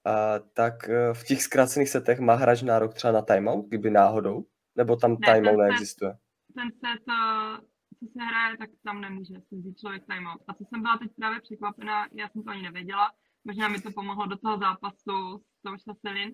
a, 0.05 0.39
tak 0.39 0.89
e, 0.89 1.13
v 1.13 1.23
těch 1.23 1.43
zkrácených 1.43 1.89
setech 1.89 2.19
má 2.19 2.35
hráč 2.35 2.61
nárok 2.61 2.93
třeba 2.93 3.13
na 3.13 3.21
timeout, 3.21 3.67
kdyby 3.67 3.91
náhodou? 3.91 4.45
Nebo 4.75 4.95
tam 4.95 5.11
ne, 5.11 5.33
timeout 5.33 5.59
neexistuje? 5.59 6.13
Ten 6.55 6.71
set, 6.71 7.03
co 7.99 8.05
se 8.05 8.23
hraje, 8.23 8.57
tak 8.57 8.69
tam 8.85 9.01
nemůže 9.01 9.33
si 9.33 9.55
vzít 9.55 9.79
člověk 9.79 10.03
timeout. 10.05 10.41
A 10.47 10.53
co 10.53 10.63
jsem 10.65 10.81
byla 10.81 10.97
teď 10.97 11.11
právě 11.15 11.41
překvapená, 11.41 12.07
já 12.13 12.29
jsem 12.29 12.43
to 12.43 12.49
ani 12.51 12.61
nevěděla, 12.61 13.11
možná 13.43 13.67
mi 13.67 13.81
to 13.81 13.91
pomohlo 13.91 14.25
do 14.25 14.37
toho 14.37 14.57
zápasu 14.57 15.43
s 15.59 15.61
tou 15.61 15.77
Šaselin, 15.77 16.33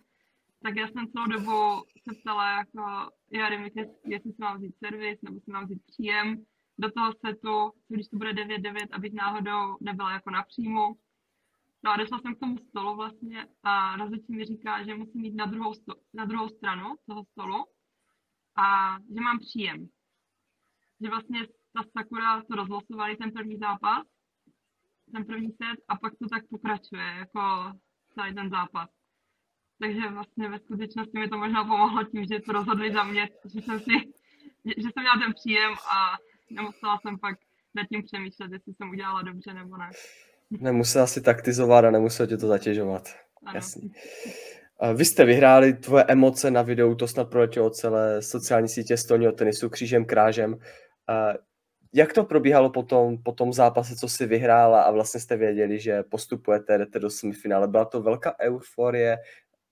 tak 0.63 0.75
já 0.75 0.87
jsem 0.87 1.07
celou 1.07 1.27
dobu 1.27 1.85
se 2.03 2.15
ptala, 2.21 2.51
jako, 2.51 3.11
já 3.31 3.49
nevím, 3.49 3.69
jestli 4.05 4.31
si 4.31 4.37
mám 4.39 4.57
vzít 4.57 4.75
servis, 4.77 5.21
nebo 5.21 5.39
si 5.39 5.51
mám 5.51 5.65
vzít 5.65 5.85
příjem 5.85 6.45
do 6.77 6.91
toho 6.91 7.13
setu, 7.25 7.71
když 7.87 8.07
to 8.07 8.17
bude 8.17 8.33
9-9, 8.33 8.87
abych 8.91 9.13
náhodou 9.13 9.77
nebyla 9.81 10.11
jako 10.11 10.29
na 10.29 10.43
příjmu. 10.43 10.97
No 11.83 11.91
a 11.91 11.97
došla 11.97 12.19
jsem 12.19 12.35
k 12.35 12.39
tomu 12.39 12.57
stolu 12.57 12.95
vlastně 12.95 13.47
a 13.63 13.97
rozhodčí 13.97 14.35
mi 14.35 14.45
říká, 14.45 14.83
že 14.83 14.95
musím 14.95 15.25
jít 15.25 15.35
na 15.35 15.45
druhou, 15.45 15.73
sto, 15.73 15.95
na 16.13 16.25
druhou 16.25 16.49
stranu 16.49 16.95
toho 17.07 17.25
stolu 17.25 17.65
a 18.55 18.97
že 19.15 19.21
mám 19.21 19.39
příjem. 19.39 19.87
Že 21.01 21.09
vlastně 21.09 21.47
ta 21.73 21.83
Sakura 21.97 22.43
to 22.43 22.55
rozlosovali 22.55 23.17
ten 23.17 23.31
první 23.31 23.57
zápas, 23.57 24.03
ten 25.11 25.25
první 25.25 25.49
set 25.51 25.79
a 25.87 25.97
pak 25.97 26.13
to 26.21 26.29
tak 26.29 26.47
pokračuje, 26.49 27.03
jako 27.03 27.71
celý 28.13 28.35
ten 28.35 28.49
zápas. 28.49 29.02
Takže 29.83 29.99
vlastně 30.13 30.49
ve 30.49 30.59
skutečnosti 30.59 31.19
mi 31.19 31.27
to 31.27 31.37
možná 31.37 31.63
pomohlo 31.63 32.03
tím, 32.03 32.25
že 32.25 32.39
to 32.39 32.51
rozhodli 32.51 32.93
za 32.93 33.03
mě, 33.03 33.29
že 33.53 33.61
jsem 33.61 33.79
si, 33.79 33.91
že 34.65 34.83
jsem 34.83 35.01
měla 35.03 35.25
ten 35.25 35.33
příjem 35.33 35.73
a 35.73 36.17
nemusela 36.51 36.99
jsem 37.01 37.19
pak 37.19 37.35
nad 37.75 37.87
tím 37.87 38.03
přemýšlet, 38.03 38.51
jestli 38.51 38.73
jsem 38.73 38.89
udělala 38.89 39.21
dobře 39.21 39.53
nebo 39.53 39.77
ne. 39.77 39.89
Nemusela 40.51 41.07
si 41.07 41.21
taktizovat 41.21 41.85
a 41.85 41.91
nemusela 41.91 42.27
tě 42.27 42.37
to 42.37 42.47
zatěžovat. 42.47 43.09
Ano. 43.45 43.55
Jasný. 43.55 43.93
Vy 44.95 45.05
jste 45.05 45.25
vyhráli, 45.25 45.73
tvoje 45.73 46.03
emoce 46.07 46.51
na 46.51 46.61
videu, 46.61 46.95
to 46.95 47.07
snad 47.07 47.29
proletělo 47.29 47.69
celé 47.69 48.21
sociální 48.21 48.69
sítě 48.69 48.97
stolního 48.97 49.31
tenisu 49.31 49.69
křížem 49.69 50.05
krážem. 50.05 50.57
Jak 51.93 52.13
to 52.13 52.23
probíhalo 52.23 52.69
po 52.69 52.83
tom, 52.83 53.17
po 53.23 53.31
tom 53.31 53.53
zápase, 53.53 53.95
co 53.95 54.09
si 54.09 54.25
vyhrála 54.25 54.81
a 54.81 54.91
vlastně 54.91 55.19
jste 55.19 55.37
věděli, 55.37 55.79
že 55.79 56.03
postupujete, 56.03 56.77
jdete 56.77 56.99
do 56.99 57.09
semifinále? 57.09 57.67
Byla 57.67 57.85
to 57.85 58.01
velká 58.01 58.35
euforie? 58.39 59.17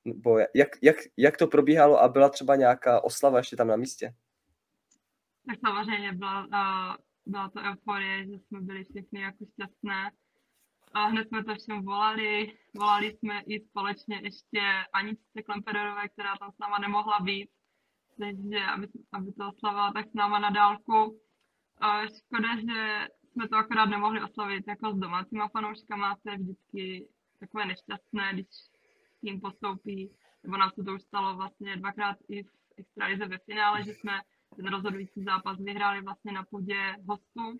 Nebo 0.06 0.40
jak, 0.40 0.70
jak, 0.82 0.96
jak 1.18 1.38
to 1.38 1.48
probíhalo 1.48 2.00
a 2.02 2.08
byla 2.08 2.30
třeba 2.30 2.56
nějaká 2.56 3.04
oslava 3.04 3.38
ještě 3.38 3.56
tam 3.56 3.68
na 3.68 3.76
místě? 3.76 4.14
Tak 5.48 5.60
samozřejmě 5.68 6.14
byla, 6.14 6.48
byla 7.26 7.50
to 7.50 7.60
euforie, 7.60 8.26
že 8.28 8.34
jsme 8.40 8.62
byli 8.62 8.84
všichni 8.84 9.22
jako 9.22 9.46
šťastné. 9.54 10.12
A 10.94 11.06
hned 11.06 11.28
jsme 11.28 11.44
to 11.44 11.56
všem 11.56 11.86
volali. 11.86 12.58
Volali 12.74 13.12
jsme 13.12 13.42
i 13.42 13.60
společně 13.60 14.20
ještě 14.24 14.62
Aničce 14.94 15.44
Klempererové, 15.46 16.10
která 16.10 16.38
tam 16.38 16.52
s 16.52 16.58
náma 16.58 16.80
nemohla 16.80 17.20
být. 17.20 17.50
Takže 18.20 18.60
aby, 18.60 18.88
aby 19.12 19.32
to 19.32 19.50
oslavila 19.50 19.94
tak 19.94 20.06
s 20.10 20.14
náma 20.14 20.40
na 20.40 20.50
dálku. 20.50 21.20
Škoda, 22.18 22.56
že 22.56 23.08
jsme 23.32 23.48
to 23.48 23.56
akorát 23.56 23.86
nemohli 23.86 24.24
oslavit 24.24 24.68
jako 24.68 24.94
s 24.94 25.00
domácíma 25.00 25.48
fanouškama, 25.48 26.16
to 26.24 26.30
je 26.30 26.38
vždycky 26.38 27.08
takové 27.40 27.66
nešťastné, 27.66 28.34
když 28.34 28.48
tým 29.22 29.42
postoupí, 29.42 30.12
nebo 30.44 30.58
nám 30.58 30.72
se 30.72 30.84
to 30.84 30.94
už 30.94 31.02
stalo 31.02 31.36
vlastně 31.36 31.78
dvakrát 31.78 32.18
i 32.30 32.44
v 32.44 32.50
extralize 32.78 33.26
ve 33.26 33.38
finále, 33.38 33.84
že 33.84 33.94
jsme 33.94 34.22
ten 34.56 34.68
rozhodující 34.68 35.24
zápas 35.24 35.58
vyhráli 35.60 36.02
vlastně 36.02 36.32
na 36.32 36.44
půdě 36.44 36.96
hostů. 37.08 37.58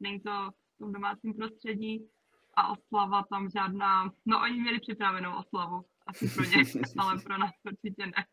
Není 0.00 0.20
to 0.20 0.50
v 0.74 0.78
tom 0.78 0.92
domácím 0.92 1.34
prostředí 1.34 2.08
a 2.54 2.68
oslava 2.68 3.24
tam 3.30 3.50
žádná, 3.50 4.12
no 4.26 4.42
oni 4.42 4.60
měli 4.60 4.80
připravenou 4.80 5.36
oslavu, 5.36 5.84
asi 6.06 6.28
pro 6.28 6.44
ně, 6.44 6.56
ale 6.98 7.18
pro 7.22 7.38
nás 7.38 7.50
určitě 7.64 8.06
ne. 8.06 8.26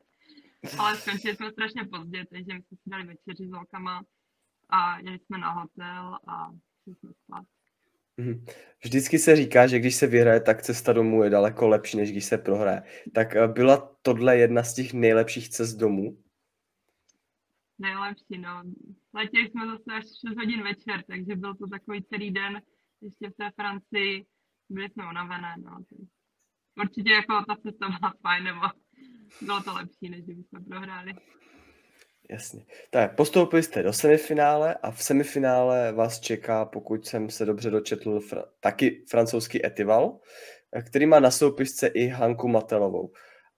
Ale 0.80 0.96
skončili 0.96 1.36
jsme 1.36 1.52
strašně 1.52 1.86
pozdě, 1.86 2.26
takže 2.26 2.54
my 2.54 2.62
jsme 2.62 2.78
si 2.78 2.90
dali 2.90 3.04
večeři 3.04 3.48
s 3.48 3.52
holkama 3.52 4.04
a 4.70 5.00
jeli 5.00 5.20
jsme 5.20 5.38
na 5.38 5.52
hotel 5.52 6.20
a 6.28 6.52
šli 6.84 6.96
jsme 6.96 7.14
spát. 7.14 7.46
Mhm. 8.22 8.46
Vždycky 8.84 9.20
se 9.20 9.36
říká, 9.36 9.68
že 9.68 9.80
když 9.80 9.96
se 9.96 10.08
vyhraje, 10.08 10.42
tak 10.42 10.62
cesta 10.62 10.94
domů 10.94 11.24
je 11.24 11.30
daleko 11.30 11.68
lepší, 11.68 11.98
než 11.98 12.12
když 12.12 12.26
se 12.26 12.38
prohraje. 12.38 12.84
Tak 13.14 13.36
eh, 13.36 13.48
byla 13.48 13.96
tohle 14.02 14.38
jedna 14.38 14.64
z 14.64 14.74
těch 14.74 14.94
nejlepších 14.94 15.50
cest 15.50 15.76
domů? 15.76 16.18
Nejlepší, 17.80 18.38
no. 18.38 18.64
Letěli 19.14 19.50
jsme 19.50 19.68
zase 19.68 19.98
až 19.98 20.04
6 20.04 20.38
hodin 20.38 20.64
večer, 20.64 21.04
takže 21.08 21.36
byl 21.36 21.56
to 21.56 21.68
takový 21.68 22.04
celý 22.04 22.32
den 22.32 22.62
ještě 23.02 23.30
v 23.30 23.34
té 23.38 23.52
Francii. 23.56 24.26
Byli 24.70 24.90
jsme 24.90 25.10
unavené, 25.10 25.56
no. 25.58 25.78
Určitě 26.82 27.12
jako 27.12 27.46
ta 27.48 27.56
cesta 27.56 27.90
byla 27.90 28.14
fajn, 28.22 28.44
nebo 28.44 28.62
bylo 29.42 29.64
to 29.64 29.74
lepší, 29.74 30.10
než 30.10 30.22
kdybychom 30.22 30.66
prohráli. 30.66 31.14
Jasně. 32.32 32.66
Tak 32.90 33.16
postoupili 33.16 33.64
jste 33.64 33.84
do 33.84 33.94
semifinále 33.94 34.76
a 34.76 34.92
v 34.92 35.04
semifinále 35.04 35.92
vás 35.92 36.20
čeká, 36.20 36.66
pokud 36.66 37.06
jsem 37.06 37.30
se 37.30 37.46
dobře 37.46 37.70
dočetl, 37.70 38.20
fr- 38.20 38.46
taky 38.60 39.06
francouzský 39.10 39.66
Etival, 39.66 40.20
který 40.88 41.06
má 41.06 41.20
na 41.20 41.32
soupisce 41.32 41.88
i 41.88 42.08
Hanku 42.08 42.48
Matelovou. 42.48 43.12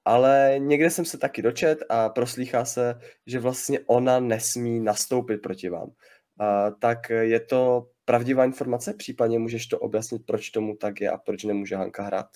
Ale 0.06 0.56
někde 0.58 0.89
jsem 0.89 1.06
se 1.06 1.18
taky 1.18 1.42
dočet 1.42 1.80
a 1.89 2.10
proslýchá 2.10 2.65
se, 2.65 3.00
že 3.27 3.39
vlastně 3.39 3.80
ona 3.80 4.20
nesmí 4.20 4.80
nastoupit 4.80 5.38
proti 5.38 5.70
vám. 5.70 5.92
A, 6.39 6.72
tak 6.72 7.10
je 7.10 7.39
to 7.39 7.89
pravdivá 8.06 8.46
informace? 8.46 8.94
Případně 8.94 9.39
můžeš 9.39 9.68
to 9.68 9.80
objasnit, 9.80 10.25
proč 10.25 10.50
tomu 10.50 10.75
tak 10.75 11.01
je 11.01 11.10
a 11.10 11.18
proč 11.18 11.44
nemůže 11.44 11.75
Hanka 11.75 12.03
hrát? 12.03 12.27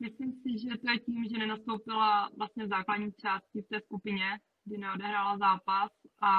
Myslím 0.00 0.32
si, 0.32 0.58
že 0.58 0.68
to 0.68 0.90
je 0.92 0.98
tím, 0.98 1.24
že 1.30 1.38
nenastoupila 1.38 2.30
vlastně 2.38 2.66
v 2.66 2.68
základní 2.68 3.12
části 3.12 3.62
v 3.62 3.68
té 3.68 3.80
skupině, 3.80 4.24
kdy 4.70 4.78
neodehrála 4.78 5.38
zápas 5.38 5.90
a 6.22 6.32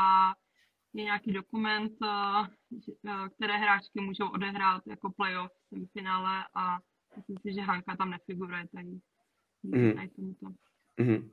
je 0.93 1.03
nějaký 1.03 1.31
dokument, 1.31 1.91
eh, 2.03 2.47
eh, 3.07 3.29
které 3.29 3.57
hráčky 3.57 4.01
můžou 4.01 4.29
odehrát 4.29 4.81
jako 4.87 5.11
playoff 5.11 5.51
v 5.51 5.69
semifinále 5.69 6.43
a 6.55 6.79
myslím 7.17 7.37
si, 7.37 7.53
že 7.53 7.61
Hanka 7.61 7.95
tam 7.95 8.09
nefiguruje 8.09 8.67
tady. 8.75 8.99
Mm. 9.63 9.93
Mm. 10.99 11.29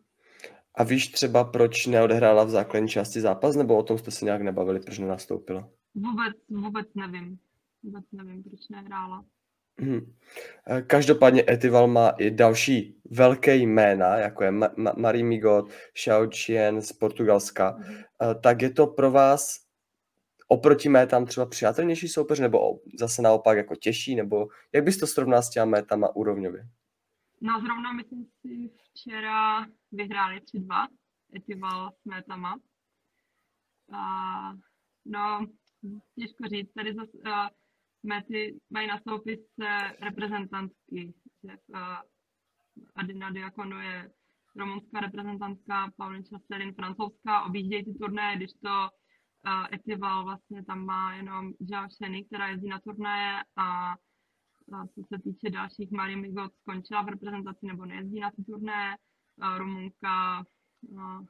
A 0.75 0.85
víš 0.85 1.09
třeba, 1.09 1.45
proč 1.45 1.87
neodehrála 1.87 2.45
v 2.45 2.50
základní 2.50 2.88
části 2.88 3.21
zápas, 3.21 3.57
nebo 3.57 3.78
o 3.78 3.83
tom 3.83 3.99
jste 3.99 4.11
se 4.11 4.25
nějak 4.25 4.43
nebavili, 4.43 4.81
proč 4.81 4.99
nenastoupila? 4.99 5.69
Vůbec, 5.95 6.37
vůbec 6.49 6.87
nevím. 6.95 7.38
Vůbec 7.83 8.05
nevím, 8.12 8.43
proč 8.43 8.69
nehrála. 8.71 9.25
Hmm. 9.81 10.15
Každopádně 10.87 11.45
Etival 11.49 11.89
má 11.89 12.09
i 12.09 12.31
další 12.31 13.01
velké 13.11 13.57
jména, 13.57 14.17
jako 14.17 14.45
je 14.45 14.51
Ma- 14.51 14.75
Ma- 14.75 15.01
Marie 15.01 15.25
Migot, 15.25 15.71
Xiao 15.93 16.27
Chien 16.35 16.83
z 16.83 16.93
Portugalska. 16.93 17.69
Hmm. 17.69 17.97
Tak 18.43 18.63
je 18.63 18.71
to 18.71 18.87
pro 18.87 19.11
vás 19.11 19.69
oproti 20.49 20.89
métám 20.89 21.27
třeba 21.27 21.47
přijatelnější 21.47 22.09
soupeř, 22.09 22.41
nebo 22.41 22.81
zase 22.99 23.23
naopak 23.23 23.57
jako 23.57 23.77
těžší, 23.77 24.17
nebo 24.17 24.49
jak 24.73 24.85
bys 24.85 24.99
to 24.99 25.07
srovnal 25.07 25.43
s 25.43 25.51
těma 25.51 25.67
métama 25.67 26.17
úrovňově? 26.17 26.69
No 27.41 27.61
zrovna 27.61 27.93
myslím 27.93 28.27
si 28.41 28.71
včera 28.79 29.67
vyhráli 29.93 30.41
3-2 30.41 30.89
Etival 31.37 31.91
s 32.03 32.05
métama. 32.05 32.61
A, 33.93 34.53
no, 35.05 35.47
těžko 36.19 36.49
říct, 36.49 36.73
tady 36.73 36.95
zase 36.95 37.19
Mety 38.09 38.61
mají 38.71 38.88
na 38.88 39.00
soupisce 39.09 39.97
reprezentantky, 40.00 41.15
že 41.45 41.57
Adina 42.95 43.31
Diakonu 43.31 43.81
je 43.81 44.11
rumunská 44.57 45.00
reprezentantka, 45.00 45.93
Paulin 45.97 46.25
Chastelin 46.25 46.75
francouzská, 46.75 47.45
objíždějí 47.45 47.85
ty 47.85 47.95
turné, 47.95 48.37
když 48.37 48.50
to 48.53 48.88
uh, 48.88 49.67
Etival 49.73 50.25
vlastně 50.25 50.65
tam 50.65 50.87
má 50.87 51.15
jenom 51.15 51.53
Jao 51.71 51.88
Sheny, 51.88 52.25
která 52.25 52.49
jezdí 52.49 52.69
na 52.69 52.81
turnaje 52.81 53.33
a 53.57 53.97
co 54.95 55.03
se 55.09 55.23
týče 55.23 55.50
dalších, 55.50 55.91
Marie 55.91 56.17
Migot 56.17 56.53
skončila 56.55 57.03
v 57.03 57.09
reprezentaci 57.09 57.67
nebo 57.67 57.85
nejezdí 57.85 58.21
na 58.21 58.31
ty 58.31 58.45
turné, 58.45 58.97
uh, 59.37 59.59
Rumunka, 59.59 60.45
uh, 60.88 61.25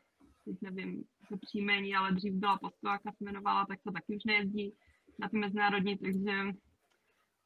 teď 0.44 0.56
nevím 0.62 1.04
to 1.28 1.37
příjmení, 1.37 1.97
ale 1.97 2.12
dřív 2.12 2.35
byla 2.35 2.58
postováka 2.58 3.12
se 3.12 3.16
jmenovala, 3.20 3.66
tak 3.66 3.78
to 3.85 3.92
taky 3.92 4.16
už 4.16 4.25
nejezdí 4.25 4.75
na 5.18 5.28
ty 5.28 5.38
mezinárodní, 5.38 5.99
takže 5.99 6.52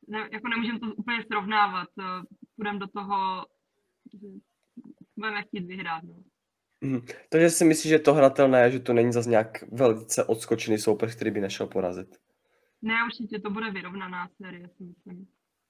ne, 0.08 0.28
jako 0.32 0.48
nemůžeme 0.48 0.80
to 0.80 0.86
úplně 0.86 1.24
srovnávat. 1.26 1.88
Eh, 2.00 2.22
půjdeme 2.56 2.78
do 2.78 2.86
toho, 2.86 3.46
že 4.12 4.26
budeme 5.16 5.42
chtít 5.42 5.66
vyhrát. 5.66 6.02
No. 6.02 6.14
Mm. 6.80 7.00
Takže 7.28 7.50
si 7.50 7.64
myslíš, 7.64 7.90
že 7.90 7.98
to 7.98 8.14
hratelné 8.14 8.70
že 8.70 8.80
to 8.80 8.92
není 8.92 9.12
zase 9.12 9.30
nějak 9.30 9.64
velice 9.72 10.24
odskočený 10.24 10.78
soupeř, 10.78 11.14
který 11.14 11.30
by 11.30 11.40
nešel 11.40 11.66
porazit? 11.66 12.16
Ne, 12.82 12.94
určitě 13.06 13.40
to 13.40 13.50
bude 13.50 13.70
vyrovnaná 13.70 14.28
série, 14.42 14.68
si 14.68 14.84
myslím. 14.84 15.26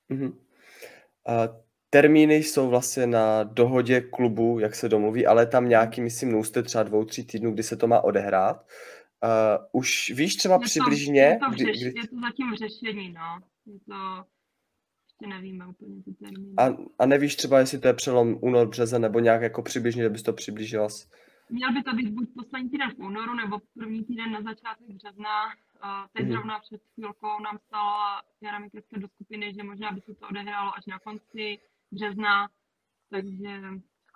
Mm. 0.09 0.39
A 1.27 1.49
termíny 1.91 2.35
jsou 2.35 2.69
vlastně 2.69 3.07
na 3.07 3.43
dohodě 3.43 4.01
klubu, 4.01 4.59
jak 4.59 4.75
se 4.75 4.89
domluví, 4.89 5.27
ale 5.27 5.47
tam 5.47 5.69
nějaký, 5.69 6.01
myslím, 6.01 6.33
nůste 6.33 6.63
třeba 6.63 6.85
dvou, 6.85 7.05
tří 7.05 7.25
týdnů, 7.25 7.53
kdy 7.53 7.63
se 7.63 7.77
to 7.77 7.87
má 7.87 8.01
odehrát. 8.01 8.67
Už 9.73 10.11
víš 10.15 10.37
třeba 10.37 10.55
Je 10.55 10.59
to, 10.59 10.65
přibližně, 10.65 11.21
je, 11.21 11.39
to 11.39 11.51
v 11.51 11.55
kdy, 11.55 11.65
řeš, 11.65 11.77
kdy, 11.81 12.01
je 12.01 12.09
to 12.09 12.17
zatím 12.21 12.51
v 12.53 12.55
řešení, 12.57 13.13
no. 13.13 13.39
Je 13.67 13.79
to, 13.89 14.25
ještě 15.07 15.27
nevíme 15.27 15.67
úplně 15.67 16.03
ty 16.03 16.13
termíny. 16.15 16.55
a, 16.59 16.69
a 16.99 17.07
nevíš 17.07 17.37
třeba, 17.37 17.59
jestli 17.59 17.79
to 17.79 17.89
je 17.89 17.95
přelom 17.95 18.39
únor, 18.41 18.69
březen, 18.69 19.03
nebo 19.03 19.19
nějak 19.19 19.43
jako 19.43 19.63
přibližně, 19.63 20.03
kdybys 20.03 20.23
to 20.23 20.33
přiblížila. 20.33 20.89
Měl 21.51 21.73
by 21.73 21.83
to 21.83 21.93
být 21.97 22.09
buď 22.11 22.29
poslední 22.37 22.71
týden 22.71 22.91
v 22.91 22.99
únoru, 22.99 23.35
nebo 23.35 23.59
první 23.79 24.05
týden 24.05 24.33
na 24.33 24.43
začátek 24.43 24.87
března. 24.89 25.47
Uh, 25.47 25.91
teď 26.13 26.23
Mhm. 26.25 26.33
zrovna 26.33 26.59
před 26.61 26.81
chvilkou 26.95 27.41
nám 27.45 27.59
stala 27.67 28.23
Jara 28.41 28.59
Mikelska 28.59 28.99
do 28.99 29.09
skupiny, 29.09 29.55
že 29.55 29.63
možná 29.63 29.93
by 29.93 30.01
se 30.01 30.15
to 30.15 30.29
odehrálo 30.29 30.77
až 30.77 30.87
na 30.87 30.99
konci 30.99 31.59
března, 31.93 32.49
takže 33.11 33.61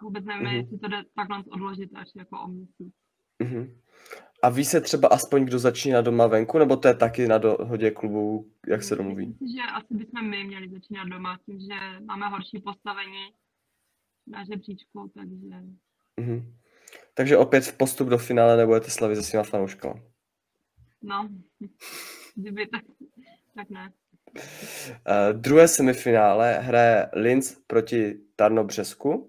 vůbec 0.02 0.24
nevíme, 0.24 0.48
Mhm. 0.50 0.56
jestli 0.58 0.78
to 0.78 0.88
jde 0.88 1.02
takhle 1.14 1.44
odložit 1.50 1.90
až 1.94 2.08
jako 2.14 2.40
o 2.40 2.48
měsíc. 2.48 2.94
Mhm. 3.42 3.80
A 4.42 4.48
ví 4.48 4.64
se 4.64 4.80
třeba 4.80 5.08
aspoň, 5.08 5.44
kdo 5.44 5.58
začíná 5.58 6.00
doma 6.00 6.26
venku, 6.26 6.58
nebo 6.58 6.76
to 6.76 6.88
je 6.88 6.94
taky 6.94 7.28
na 7.28 7.38
dohodě 7.38 7.90
klubu, 7.90 8.50
jak 8.68 8.82
se 8.82 8.96
domluví? 8.96 9.26
Myslím 9.26 9.48
že 9.56 9.62
asi 9.74 9.94
bychom 9.94 10.30
my 10.30 10.44
měli 10.44 10.68
začínat 10.70 11.04
doma, 11.04 11.38
tím, 11.46 11.60
že 11.60 12.00
máme 12.04 12.28
horší 12.28 12.58
postavení 12.58 13.32
na 14.26 14.44
žebříčku, 14.44 15.10
takže 15.14 15.56
Mhm. 16.20 16.54
Takže 17.14 17.36
opět 17.36 17.60
v 17.60 17.76
postup 17.76 18.08
do 18.08 18.18
finále 18.18 18.56
nebudete 18.56 18.90
slavit 18.90 19.16
se 19.16 19.22
svýma 19.22 19.42
fanouškama. 19.42 19.94
no, 21.02 21.28
kdyby 22.34 22.66
tak, 22.66 22.82
tak 23.54 23.70
ne. 23.70 23.92
Uh, 24.36 25.40
druhé 25.40 25.68
semifinále 25.68 26.58
hraje 26.58 27.08
Linz 27.12 27.56
proti 27.66 28.14
Tarnobřesku. 28.36 29.14
Uh, 29.14 29.28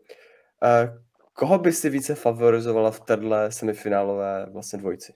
koho 1.38 1.60
by 1.60 1.72
si 1.72 1.89
více 1.89 2.15
favorizovala 2.15 2.91
v 2.91 3.00
téhle 3.00 3.51
semifinálové 3.51 4.50
vlastně 4.50 4.79
dvojici? 4.79 5.13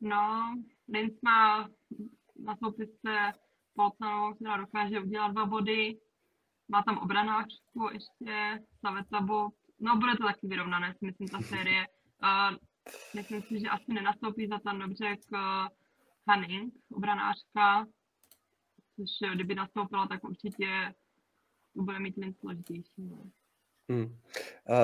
No, 0.00 0.54
Linz 0.88 1.20
má 1.22 1.68
na 2.44 2.56
soupisce 2.56 3.32
Polcanovou, 3.74 4.34
která 4.34 4.56
dokáže 4.56 5.00
udělat 5.00 5.32
dva 5.32 5.46
body. 5.46 5.98
Má 6.68 6.82
tam 6.82 6.98
obranářku 6.98 7.88
ještě, 7.92 8.64
Savetabu. 8.80 9.54
No, 9.80 9.96
bude 9.96 10.16
to 10.16 10.24
taky 10.24 10.46
vyrovnané, 10.46 10.94
si 10.98 11.06
myslím, 11.06 11.28
ta 11.28 11.40
série. 11.40 11.86
Uh, 12.22 12.56
myslím 13.14 13.42
si, 13.42 13.60
že 13.60 13.68
asi 13.68 13.92
nenastoupí 13.92 14.48
za 14.48 14.58
ten 14.58 14.78
dobře 14.78 15.16
k 15.16 15.36
Hanning, 16.28 16.74
obranářka, 16.92 17.86
což 18.96 19.10
eh, 19.24 19.34
kdyby 19.34 19.54
nastoupila, 19.54 20.06
tak 20.06 20.24
určitě 20.24 20.94
to 21.74 21.82
bude 21.82 21.98
mít 21.98 22.16
Linz 22.16 22.38
složitější. 22.38 22.92
No. 22.98 23.30
Hmm. 23.90 24.18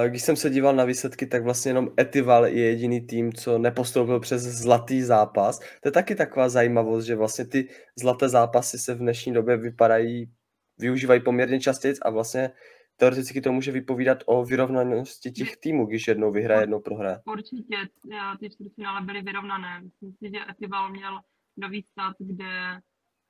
Když 0.08 0.22
jsem 0.22 0.36
se 0.36 0.50
díval 0.50 0.76
na 0.76 0.84
výsledky, 0.84 1.26
tak 1.26 1.44
vlastně 1.44 1.70
jenom 1.70 1.88
Etival 2.00 2.46
je 2.46 2.64
jediný 2.64 3.00
tým, 3.00 3.32
co 3.32 3.58
nepostoupil 3.58 4.20
přes 4.20 4.42
zlatý 4.42 5.02
zápas. 5.02 5.58
To 5.58 5.88
je 5.88 5.92
taky 5.92 6.14
taková 6.14 6.48
zajímavost, 6.48 7.04
že 7.04 7.16
vlastně 7.16 7.44
ty 7.44 7.68
zlaté 7.98 8.28
zápasy 8.28 8.78
se 8.78 8.94
v 8.94 8.98
dnešní 8.98 9.32
době 9.32 9.56
vypadají, 9.56 10.32
využívají 10.78 11.20
poměrně 11.20 11.60
častěji 11.60 11.94
a 12.02 12.10
vlastně 12.10 12.50
teoreticky 12.96 13.40
to 13.40 13.52
může 13.52 13.72
vypovídat 13.72 14.18
o 14.26 14.44
vyrovnanosti 14.44 15.30
těch 15.30 15.56
týmů, 15.56 15.86
když 15.86 16.08
jednou 16.08 16.32
vyhraje, 16.32 16.62
jednou 16.62 16.80
prohraje. 16.80 17.18
Určitě 17.24 17.76
ty 18.40 18.50
čtvrtfinále 18.50 19.06
byly 19.06 19.22
vyrovnané. 19.22 19.80
Myslím 19.80 20.12
si, 20.12 20.30
že 20.34 20.50
Etival 20.50 20.90
měl 20.90 21.20
nový 21.56 21.82
stát, 21.82 22.16
kde 22.18 22.80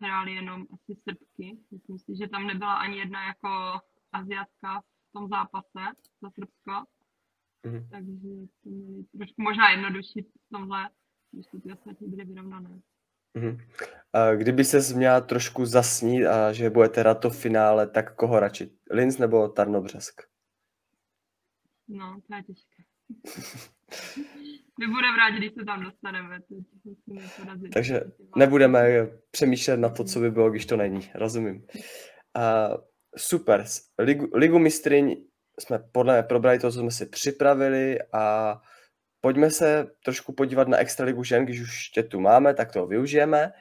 hráli 0.03 0.35
jenom 0.35 0.67
asi 0.73 1.01
Srbky. 1.03 1.57
Myslím 1.71 1.99
si, 1.99 2.13
že 2.23 2.29
tam 2.29 2.47
nebyla 2.47 2.75
ani 2.75 2.99
jedna 2.99 3.27
jako 3.27 3.49
Aziatka 4.13 4.83
v 5.11 5.13
tom 5.13 5.29
zápase 5.29 5.95
za 6.23 6.31
Srbsko, 6.31 6.73
Mhm. 7.67 7.89
takže 7.91 8.29
to 8.65 8.71
měli 8.71 9.05
trošku 9.17 9.43
možná 9.43 9.71
jednodušší 9.71 10.23
v 10.23 10.49
tomhle, 10.53 10.91
když 11.33 11.47
to 11.47 11.61
ty 11.61 11.73
ostatní 11.73 12.09
byly 12.09 12.25
vyrovnané. 12.25 12.81
Mhm. 13.35 13.59
A 14.13 14.35
kdyby 14.35 14.65
se 14.65 14.95
měla 14.95 15.21
trošku 15.21 15.67
zasnít 15.67 16.27
a 16.27 16.53
že 16.53 16.71
budete 16.71 17.01
hrát 17.01 17.15
to 17.15 17.31
finále, 17.31 17.87
tak 17.91 18.15
koho 18.17 18.41
radši? 18.41 18.71
Linz 18.91 19.19
nebo 19.19 19.49
Tarnobřesk? 19.49 20.23
No, 21.89 22.21
to 22.29 22.35
je 22.35 22.43
těžké. 22.43 22.83
My 24.81 24.87
budeme 24.87 25.17
rádi, 25.17 25.37
když 25.39 25.53
se 25.59 25.65
tam 25.65 25.85
dostaneme. 25.85 26.41
Takže 27.73 28.01
nebudeme 28.37 28.89
přemýšlet 29.31 29.77
na 29.77 29.89
to, 29.89 30.05
co 30.05 30.21
by 30.21 30.31
bylo, 30.31 30.51
když 30.51 30.67
to 30.67 30.77
není. 30.77 31.11
Rozumím. 31.15 31.57
Uh, 31.57 32.81
super. 33.17 33.65
Ligu, 33.99 34.29
Ligu 34.35 34.59
mistryň 34.59 35.17
jsme 35.61 35.79
podle 35.93 36.15
mě 36.15 36.23
probrali 36.23 36.59
to, 36.59 36.73
co 36.73 36.79
jsme 36.79 36.91
si 36.91 37.07
připravili 37.07 37.99
a 38.13 38.57
pojďme 39.21 39.51
se 39.51 39.87
trošku 40.05 40.33
podívat 40.33 40.69
na 40.69 40.79
Extraligu 40.79 41.25
žen, 41.25 41.45
když 41.45 41.61
už 41.61 41.89
tě 41.89 42.03
tu 42.03 42.21
máme, 42.21 42.55
tak 42.55 42.73
to 42.73 42.87
využijeme. 42.87 43.53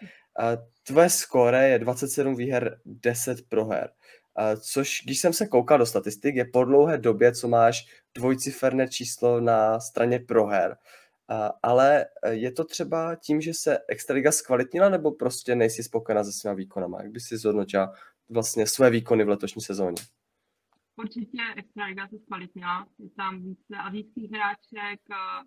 Tvoje 0.83 1.09
skóre 1.09 1.69
je 1.69 1.79
27 1.79 2.35
výher, 2.35 2.79
10 2.85 3.49
proher. 3.49 3.89
Což, 4.59 5.01
když 5.05 5.19
jsem 5.19 5.33
se 5.33 5.47
koukal 5.47 5.77
do 5.77 5.85
statistik, 5.85 6.35
je 6.35 6.45
po 6.45 6.63
dlouhé 6.63 6.97
době, 6.97 7.31
co 7.31 7.47
máš 7.47 7.85
dvojciferné 8.15 8.87
číslo 8.87 9.41
na 9.41 9.79
straně 9.79 10.19
proher. 10.19 10.77
Ale 11.63 12.05
je 12.29 12.51
to 12.51 12.63
třeba 12.63 13.15
tím, 13.15 13.41
že 13.41 13.53
se 13.53 13.77
Extraliga 13.87 14.31
zkvalitnila, 14.31 14.89
nebo 14.89 15.11
prostě 15.11 15.55
nejsi 15.55 15.83
spokojená 15.83 16.23
se 16.23 16.31
svýma 16.31 16.53
výkonama? 16.53 17.01
Jak 17.01 17.11
by 17.11 17.19
si 17.19 17.37
zhodnotila 17.37 17.93
vlastně 18.29 18.67
své 18.67 18.89
výkony 18.89 19.23
v 19.23 19.29
letošní 19.29 19.61
sezóně? 19.61 20.01
Určitě 20.95 21.41
Extraliga 21.55 22.07
se 22.07 22.19
zkvalitnila. 22.19 22.87
Je 22.99 23.09
tam 23.09 23.43
více 23.43 23.77
azijských 23.77 24.31
hráček, 24.31 25.01
eh, 25.11 25.43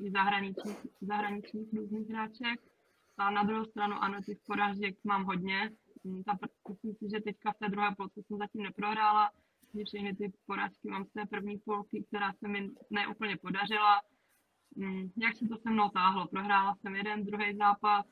i 0.00 0.10
zahraničních, 0.10 0.76
zahraničních 1.00 1.74
různých 1.74 2.08
hráček. 2.08 2.60
A 3.16 3.30
na 3.30 3.42
druhou 3.42 3.64
stranu, 3.64 3.94
ano, 4.02 4.22
těch 4.22 4.38
porážek 4.46 4.96
mám 5.04 5.24
hodně. 5.24 5.70
Mm, 6.04 6.22
myslím 6.68 6.94
si, 6.94 7.08
že 7.14 7.20
teďka 7.20 7.52
v 7.52 7.58
té 7.58 7.68
druhé 7.68 7.94
půlce 7.96 8.22
jsem 8.22 8.38
zatím 8.38 8.62
neprohrála, 8.62 9.30
že 9.74 9.84
všechny 9.84 10.16
ty 10.16 10.32
porážky 10.46 10.88
mám 10.88 11.04
z 11.04 11.12
té 11.12 11.26
první 11.26 11.58
půlky, 11.58 12.04
která 12.08 12.32
se 12.32 12.48
mi 12.48 12.70
neúplně 12.90 13.36
podařila. 13.36 14.02
Mm, 14.76 15.10
Jak 15.16 15.36
se 15.36 15.48
to 15.48 15.56
se 15.56 15.70
mnou 15.70 15.88
táhlo? 15.88 16.26
Prohrála 16.26 16.74
jsem 16.74 16.96
jeden, 16.96 17.24
druhý 17.24 17.56
zápas 17.56 18.06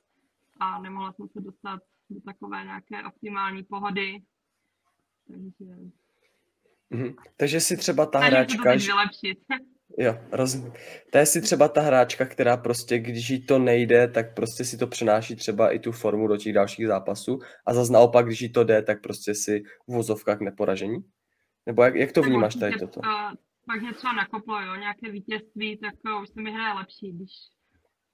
a 0.60 0.80
nemohla 0.80 1.12
jsem 1.12 1.28
se 1.28 1.40
dostat 1.40 1.80
do 2.10 2.20
takové 2.20 2.64
nějaké 2.64 3.08
optimální 3.08 3.62
pohody. 3.64 4.18
Takže 5.28 5.72
Mhm. 6.90 7.14
Takže 7.36 7.60
si 7.60 7.76
třeba 7.76 8.06
ta 8.06 8.18
hráčka, 8.18 8.62
jo, 9.98 10.18
rozumím. 10.32 10.72
To 11.12 11.18
je 11.18 11.26
si 11.26 11.40
třeba 11.42 11.68
ta 11.68 11.80
hráčka, 11.80 12.26
která 12.26 12.56
prostě, 12.56 12.98
když 12.98 13.30
jí 13.30 13.46
to 13.46 13.58
nejde, 13.58 14.08
tak 14.08 14.34
prostě 14.34 14.64
si 14.64 14.78
to 14.78 14.86
přenáší 14.86 15.36
třeba 15.36 15.70
i 15.70 15.78
tu 15.78 15.92
formu 15.92 16.28
do 16.28 16.36
těch 16.36 16.52
dalších 16.52 16.86
zápasů 16.86 17.38
a 17.66 17.74
zase 17.74 17.92
naopak, 17.92 18.26
když 18.26 18.40
jí 18.40 18.52
to 18.52 18.64
jde, 18.64 18.82
tak 18.82 19.02
prostě 19.02 19.34
si 19.34 19.62
v 19.88 19.92
vozovkách 19.94 20.40
neporažení? 20.40 20.98
Nebo 21.66 21.82
jak, 21.82 21.94
jak 21.94 22.12
to 22.12 22.20
Tak 22.20 22.30
vnímáš 22.30 22.54
tady 22.54 22.78
toto? 22.78 23.00
eh, 23.04 23.36
pak 23.66 23.80
mě 23.80 23.94
třeba 23.94 24.12
nakoplo, 24.12 24.60
jo, 24.60 24.74
nějaké 24.76 25.10
vítězství, 25.10 25.78
tak 25.78 25.94
eh, 26.06 26.22
už 26.22 26.28
se 26.28 26.40
mi 26.42 26.52
hraje 26.52 26.74
lepší, 26.74 27.12
když 27.12 27.30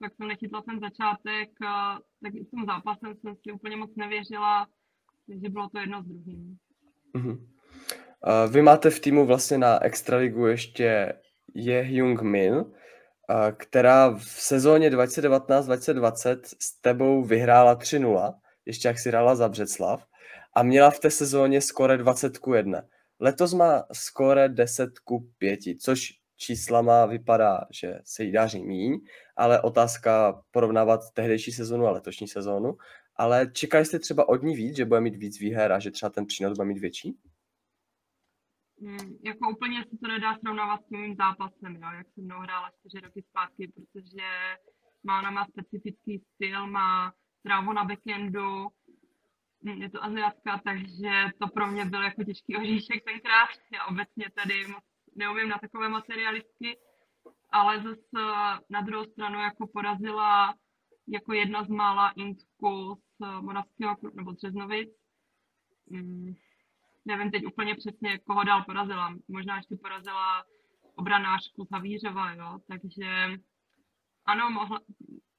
pak 0.03 0.15
jsem 0.15 0.27
nechytla 0.27 0.61
ten 0.61 0.79
začátek, 0.79 1.49
tak 2.23 2.33
i 2.33 2.45
s 2.45 2.49
tím 2.49 2.65
zápasem 2.65 3.15
jsem 3.15 3.35
si 3.35 3.51
úplně 3.51 3.75
moc 3.75 3.95
nevěřila, 3.95 4.67
takže 5.27 5.49
bylo 5.49 5.69
to 5.69 5.79
jedno 5.79 6.03
s 6.03 6.05
druhým. 6.05 6.57
Mhm. 7.13 7.29
Uh, 7.31 8.51
vy 8.53 8.61
máte 8.61 8.89
v 8.89 8.99
týmu 8.99 9.25
vlastně 9.25 9.57
na 9.57 9.83
Extraligu 9.83 10.45
ještě 10.45 11.13
Je 11.55 11.81
Hyung 11.81 12.21
Min, 12.21 12.65
která 13.57 14.09
v 14.09 14.23
sezóně 14.23 14.89
2019-2020 14.89 16.39
s 16.59 16.81
tebou 16.81 17.23
vyhrála 17.23 17.75
3-0, 17.75 18.33
ještě 18.65 18.87
jak 18.87 18.99
si 18.99 19.09
hrála 19.09 19.35
za 19.35 19.49
Břeclav, 19.49 20.05
a 20.55 20.63
měla 20.63 20.91
v 20.91 20.99
té 20.99 21.09
sezóně 21.09 21.61
skóre 21.61 21.97
20 21.97 22.37
ku 22.37 22.53
1. 22.53 22.81
Letos 23.19 23.53
má 23.53 23.83
skóre 23.91 24.49
10 24.49 24.99
ku 24.99 25.31
5, 25.37 25.59
což 25.79 26.22
číslama 26.35 27.05
vypadá, 27.05 27.59
že 27.71 27.99
se 28.03 28.23
jí 28.23 28.31
daří 28.31 28.63
míň, 28.63 28.99
ale 29.37 29.61
otázka 29.61 30.43
porovnávat 30.51 30.99
tehdejší 31.13 31.51
sezonu 31.51 31.87
a 31.87 31.91
letošní 31.91 32.27
sezónu. 32.27 32.77
Ale 33.15 33.51
čekali 33.51 33.85
jste 33.85 33.99
třeba 33.99 34.29
od 34.29 34.43
ní 34.43 34.55
víc, 34.55 34.75
že 34.75 34.85
bude 34.85 35.01
mít 35.01 35.15
víc 35.15 35.39
výher 35.39 35.71
a 35.71 35.79
že 35.79 35.91
třeba 35.91 36.09
ten 36.09 36.25
přínos 36.25 36.57
bude 36.57 36.67
mít 36.67 36.79
větší? 36.79 37.17
Mm, 38.79 39.17
jako 39.23 39.49
úplně 39.49 39.83
se 39.83 39.97
to 39.97 40.07
nedá 40.07 40.37
srovnávat 40.37 40.85
s 40.87 40.89
mým 40.89 41.15
zápasem, 41.15 41.75
jo, 41.75 41.89
jak 41.97 42.07
jsem 42.13 42.27
hrála 42.29 42.69
čtyři 42.79 42.99
roky 42.99 43.23
zpátky, 43.29 43.67
protože 43.67 44.27
má 45.03 45.19
ona 45.19 45.31
má 45.31 45.45
specifický 45.45 46.23
styl, 46.35 46.67
má 46.67 47.13
trávu 47.43 47.73
na 47.73 47.83
backendu, 47.83 48.67
mm, 49.61 49.81
je 49.81 49.89
to 49.89 50.03
aziatka, 50.03 50.61
takže 50.63 51.11
to 51.39 51.47
pro 51.47 51.67
mě 51.67 51.85
byl 51.85 52.01
jako 52.03 52.23
těžký 52.23 52.55
oříšek 52.61 53.03
tenkrát. 53.03 53.49
Já 53.73 53.85
obecně 53.85 54.25
tady 54.35 54.67
moc 54.67 54.83
neumím 55.15 55.49
na 55.49 55.57
takové 55.57 55.89
materialistky, 55.89 56.77
ale 57.49 57.83
zase 57.83 58.23
na 58.69 58.81
druhou 58.81 59.05
stranu 59.05 59.39
jako 59.39 59.67
porazila 59.67 60.55
jako 61.07 61.33
jedna 61.33 61.63
z 61.63 61.67
mála 61.69 62.09
Intku 62.09 63.01
z 63.19 63.41
Moravského 63.41 63.95
kru- 63.95 64.15
nebo 64.15 64.33
Třeznovic. 64.33 64.89
Mm, 65.89 66.33
nevím 67.05 67.31
teď 67.31 67.45
úplně 67.45 67.75
přesně, 67.75 68.19
koho 68.19 68.43
dál 68.43 68.63
porazila. 68.63 69.15
Možná 69.27 69.57
ještě 69.57 69.75
porazila 69.75 70.43
obranářku 70.95 71.65
z 71.65 71.71
Havířova, 71.71 72.33
jo, 72.33 72.59
takže 72.67 73.37
ano, 74.25 74.49
mohla, 74.49 74.79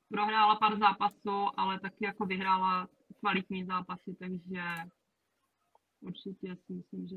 prohrála 0.09 0.57
pár 0.57 0.79
zápasů, 0.79 1.61
ale 1.61 1.81
taky 1.81 2.05
jako 2.05 2.27
vyhrála 2.27 2.89
kvalitní 3.21 3.65
zápasy, 3.65 4.15
takže 4.15 4.63
určitě 6.01 6.57
si 6.57 6.73
myslím, 6.73 7.07
že 7.07 7.17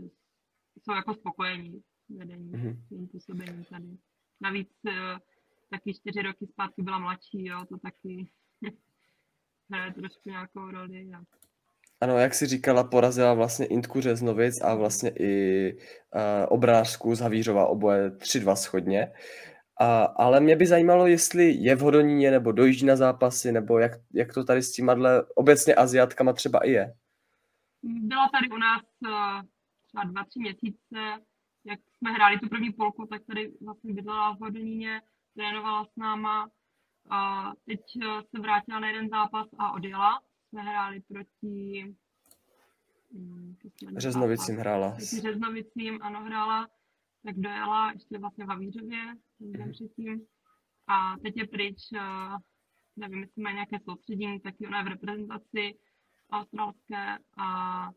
jsou 0.84 0.93
jako 0.93 1.13
spokojení 1.13 1.84
vedení 2.10 2.52
mm-hmm. 2.52 2.88
svým 2.88 3.08
působením 3.08 3.63
tady. 3.63 3.98
Navíc 4.41 4.70
eh, 4.88 5.20
taky 5.70 5.93
čtyři 5.93 6.22
roky 6.22 6.48
zpátky 6.48 6.82
byla 6.82 7.00
mladší, 7.00 7.46
jo, 7.46 7.65
to 7.70 7.78
taky 7.78 8.28
hraje 9.72 9.93
trošku 9.93 10.30
nějakou 10.30 10.72
roli. 10.72 11.12
A... 11.13 11.22
Ano, 12.02 12.17
jak 12.17 12.34
si 12.34 12.46
říkala, 12.46 12.84
porazila 12.84 13.34
vlastně 13.34 13.65
Intku 13.65 14.02
Řeznovic 14.02 14.62
a 14.62 14.76
vlastně 14.76 15.12
i 15.20 15.74
uh, 15.74 16.22
obranářskou 16.48 17.15
z 17.15 17.20
Havířova, 17.20 17.67
oboje 17.67 18.10
3-2 18.10 18.56
schodně. 18.56 19.12
A, 19.80 20.04
ale 20.04 20.39
mě 20.39 20.56
by 20.56 20.67
zajímalo, 20.67 21.08
jestli 21.08 21.52
je 21.52 21.76
v 21.76 21.80
Hodoníně 21.80 22.32
nebo 22.32 22.52
dojíždí 22.52 22.86
na 22.86 22.96
zápasy, 22.96 23.52
nebo 23.52 23.80
jak, 23.80 23.91
jak 24.13 24.34
to 24.34 24.43
tady 24.43 24.63
s 24.63 24.72
tím 24.72 24.91
obecně 25.36 25.76
Aziatkama 25.76 26.34
třeba 26.34 26.60
i 26.60 26.72
je. 26.72 26.93
Byla 27.84 28.30
tady 28.30 28.50
u 28.50 28.58
nás 28.58 28.82
uh, 29.08 29.41
třeba 29.88 30.04
dva, 30.04 30.24
tři 30.26 30.39
měsíce, 30.39 30.98
jsme 31.98 32.12
hráli 32.12 32.40
tu 32.40 32.50
první 32.50 32.74
polku, 32.74 33.06
tak 33.06 33.26
tady 33.26 33.52
vlastně 33.62 33.94
bydlela 33.94 34.36
v 34.36 34.40
Hodoníně, 34.40 35.02
trénovala 35.36 35.86
s 35.86 35.96
náma. 35.96 36.50
A 37.10 37.52
teď 37.66 37.80
uh, 37.96 38.22
se 38.22 38.42
vrátila 38.42 38.80
na 38.80 38.88
jeden 38.88 39.10
zápas 39.10 39.48
a 39.58 39.72
odjela. 39.72 40.22
Jsme 40.50 40.62
hráli 40.62 41.02
proti... 41.02 41.86
Um, 43.10 43.58
Řeznovicím 43.98 44.56
hrála. 44.56 44.90
Proti 44.92 45.22
Řeznovicím, 45.22 46.00
ano, 46.02 46.24
hrála 46.24 46.68
tak 47.24 47.36
dojela 47.36 47.92
ještě 47.92 48.18
vlastně 48.18 48.46
v 48.46 48.48
Havířově, 48.48 49.00
den 49.40 49.72
předtím. 49.72 50.22
A 50.88 51.18
teď 51.18 51.38
je 51.38 51.48
pryč, 51.48 51.78
uh, 51.94 52.38
nevím, 52.96 53.20
jestli 53.20 53.44
má 53.44 53.52
nějaké 53.52 53.80
soustředění, 53.80 54.40
tak 54.40 54.56
ona 54.68 54.78
je 54.78 54.84
v 54.84 54.88
reprezentaci 54.88 55.78
australské 56.32 57.18
a 57.38 57.90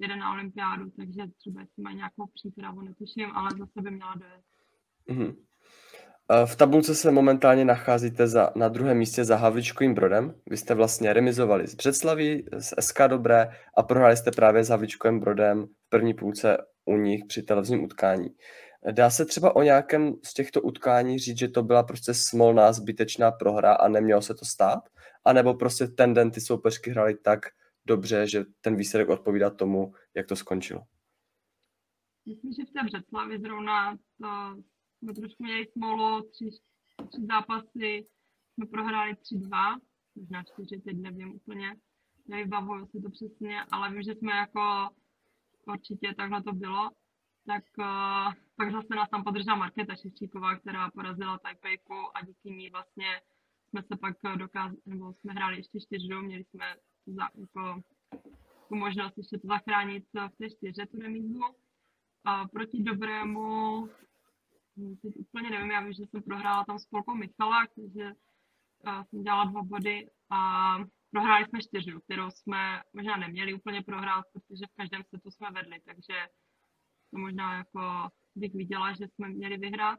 jede 0.00 0.16
na 0.16 0.32
olympiádu, 0.32 0.90
takže 0.90 1.22
třeba 1.38 1.60
jestli 1.60 1.82
má 1.82 1.92
nějakou 1.92 2.26
přípravu, 2.34 2.80
netuším, 2.80 3.30
ale 3.34 3.50
zase 3.50 3.82
by 3.82 3.90
měla 3.90 4.14
dojet. 4.14 4.42
Mm-hmm. 5.10 5.36
V 6.44 6.56
tabulce 6.56 6.94
se 6.94 7.10
momentálně 7.10 7.64
nacházíte 7.64 8.26
za, 8.26 8.50
na 8.56 8.68
druhém 8.68 8.98
místě 8.98 9.24
za 9.24 9.36
Havličkovým 9.36 9.94
Brodem. 9.94 10.34
Vy 10.50 10.56
jste 10.56 10.74
vlastně 10.74 11.12
remizovali 11.12 11.66
z 11.66 11.74
Břeclaví, 11.74 12.46
z 12.58 12.74
SK 12.80 13.00
Dobré 13.06 13.50
a 13.76 13.82
prohráli 13.82 14.16
jste 14.16 14.30
právě 14.30 14.64
s 14.64 14.68
Havličkovým 14.68 15.20
Brodem 15.20 15.66
v 15.66 15.88
první 15.88 16.14
půlce 16.14 16.56
u 16.84 16.96
nich 16.96 17.24
při 17.28 17.42
televizním 17.42 17.84
utkání. 17.84 18.28
Dá 18.90 19.10
se 19.10 19.24
třeba 19.24 19.56
o 19.56 19.62
nějakém 19.62 20.14
z 20.24 20.34
těchto 20.34 20.62
utkání 20.62 21.18
říct, 21.18 21.38
že 21.38 21.48
to 21.48 21.62
byla 21.62 21.82
prostě 21.82 22.14
smolná, 22.14 22.72
zbytečná 22.72 23.30
prohra 23.30 23.72
a 23.72 23.88
nemělo 23.88 24.22
se 24.22 24.34
to 24.34 24.44
stát? 24.44 24.80
A 25.24 25.32
nebo 25.32 25.54
prostě 25.54 25.86
ten 25.86 26.14
den 26.14 26.30
ty 26.30 26.40
soupeřky 26.40 26.90
hrály 26.90 27.14
tak 27.14 27.40
dobře, 27.86 28.26
že 28.26 28.44
ten 28.60 28.76
výsledek 28.76 29.08
odpovídá 29.08 29.50
tomu, 29.50 29.94
jak 30.14 30.26
to 30.26 30.36
skončilo? 30.36 30.80
Myslím, 32.26 32.52
že 32.52 32.64
v 32.64 32.72
té 32.72 32.84
Břeclavi 32.84 33.40
zrovna 33.40 33.96
to 33.96 34.62
jsme 34.98 35.14
trošku 35.14 35.42
měli 35.42 35.66
smolu, 35.66 36.28
tři, 36.30 36.50
tři 37.08 37.26
zápasy 37.26 38.06
jsme 38.54 38.66
prohráli 38.66 39.12
3-2, 39.12 39.80
možná 40.14 40.42
čtyři, 40.42 40.80
teď 40.80 40.96
nevím 40.96 41.34
úplně, 41.34 41.76
nevybavuju 42.26 42.86
si 42.86 43.00
to 43.00 43.10
přesně, 43.10 43.64
ale 43.72 43.90
vím, 43.90 44.02
že 44.02 44.14
jsme 44.14 44.32
jako 44.32 44.88
určitě 45.66 46.14
takhle 46.16 46.42
to 46.42 46.52
bylo, 46.52 46.90
tak 47.46 47.64
uh, 47.78 48.34
pak 48.56 48.72
zase 48.72 48.94
nás 48.94 49.10
tam 49.10 49.24
podržela 49.24 49.56
Markéta 49.56 49.94
Ševčíková, 49.96 50.56
která 50.56 50.90
porazila 50.90 51.38
Taipeiku 51.38 52.16
a 52.16 52.24
díky 52.24 52.50
ní 52.50 52.70
vlastně 52.70 53.20
jsme 53.68 53.82
se 53.82 53.96
pak 53.96 54.16
dokázali, 54.36 54.76
nebo 54.86 55.12
jsme 55.12 55.32
hráli 55.32 55.56
ještě 55.56 55.80
čtyřu, 55.80 56.20
měli 56.22 56.44
jsme 56.44 56.76
za, 57.12 57.28
jako, 57.34 57.82
tu 58.68 58.74
možnost 58.74 59.18
ještě 59.18 59.38
to 59.38 59.46
zachránit 59.46 60.04
v 60.14 60.36
té 60.38 60.50
čtyře, 60.50 60.86
tu 60.86 61.00
remízu. 61.00 61.40
A 62.24 62.48
proti 62.48 62.82
dobrému, 62.82 63.88
hm, 64.76 64.96
teď 65.02 65.16
úplně 65.16 65.50
nevím, 65.50 65.70
já 65.70 65.80
vím, 65.80 65.92
že 65.92 66.06
jsem 66.06 66.22
prohrála 66.22 66.64
tam 66.64 66.78
spolkou 66.78 67.14
Michala, 67.14 67.66
takže 67.76 68.04
uh, 68.04 69.02
jsem 69.04 69.22
dělala 69.22 69.44
dva 69.44 69.62
body 69.62 70.10
a 70.30 70.76
prohráli 71.10 71.44
jsme 71.44 71.62
čtyřu, 71.62 72.00
kterou 72.00 72.30
jsme 72.30 72.82
možná 72.92 73.16
neměli 73.16 73.54
úplně 73.54 73.82
prohrát, 73.82 74.24
protože 74.32 74.66
v 74.66 74.76
každém 74.76 75.02
setu 75.04 75.30
jsme 75.30 75.50
vedli, 75.50 75.80
takže 75.80 76.26
to 77.10 77.18
možná 77.18 77.56
jako 77.56 78.08
bych 78.36 78.54
viděla, 78.54 78.92
že 78.92 79.08
jsme 79.08 79.28
měli 79.28 79.56
vyhrát 79.56 79.98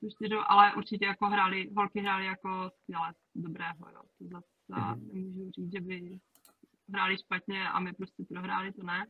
tu 0.00 0.10
čtyřu, 0.10 0.38
ale 0.46 0.74
určitě 0.74 1.04
jako 1.04 1.26
hráli, 1.26 1.70
holky 1.76 2.00
hráli 2.00 2.26
jako 2.26 2.70
skvěle 2.82 3.14
dobrého, 3.34 3.90
jo. 3.94 4.02
To 4.18 4.24
zase 4.28 4.55
mm-hmm. 4.70 5.12
nemůžu 5.12 5.50
říct, 5.50 5.72
že 5.72 5.80
by 5.80 6.18
hráli 6.92 7.18
špatně 7.18 7.68
a 7.68 7.80
my 7.80 7.92
prostě 7.92 8.24
prohráli, 8.28 8.72
to 8.72 8.82
ne. 8.82 9.06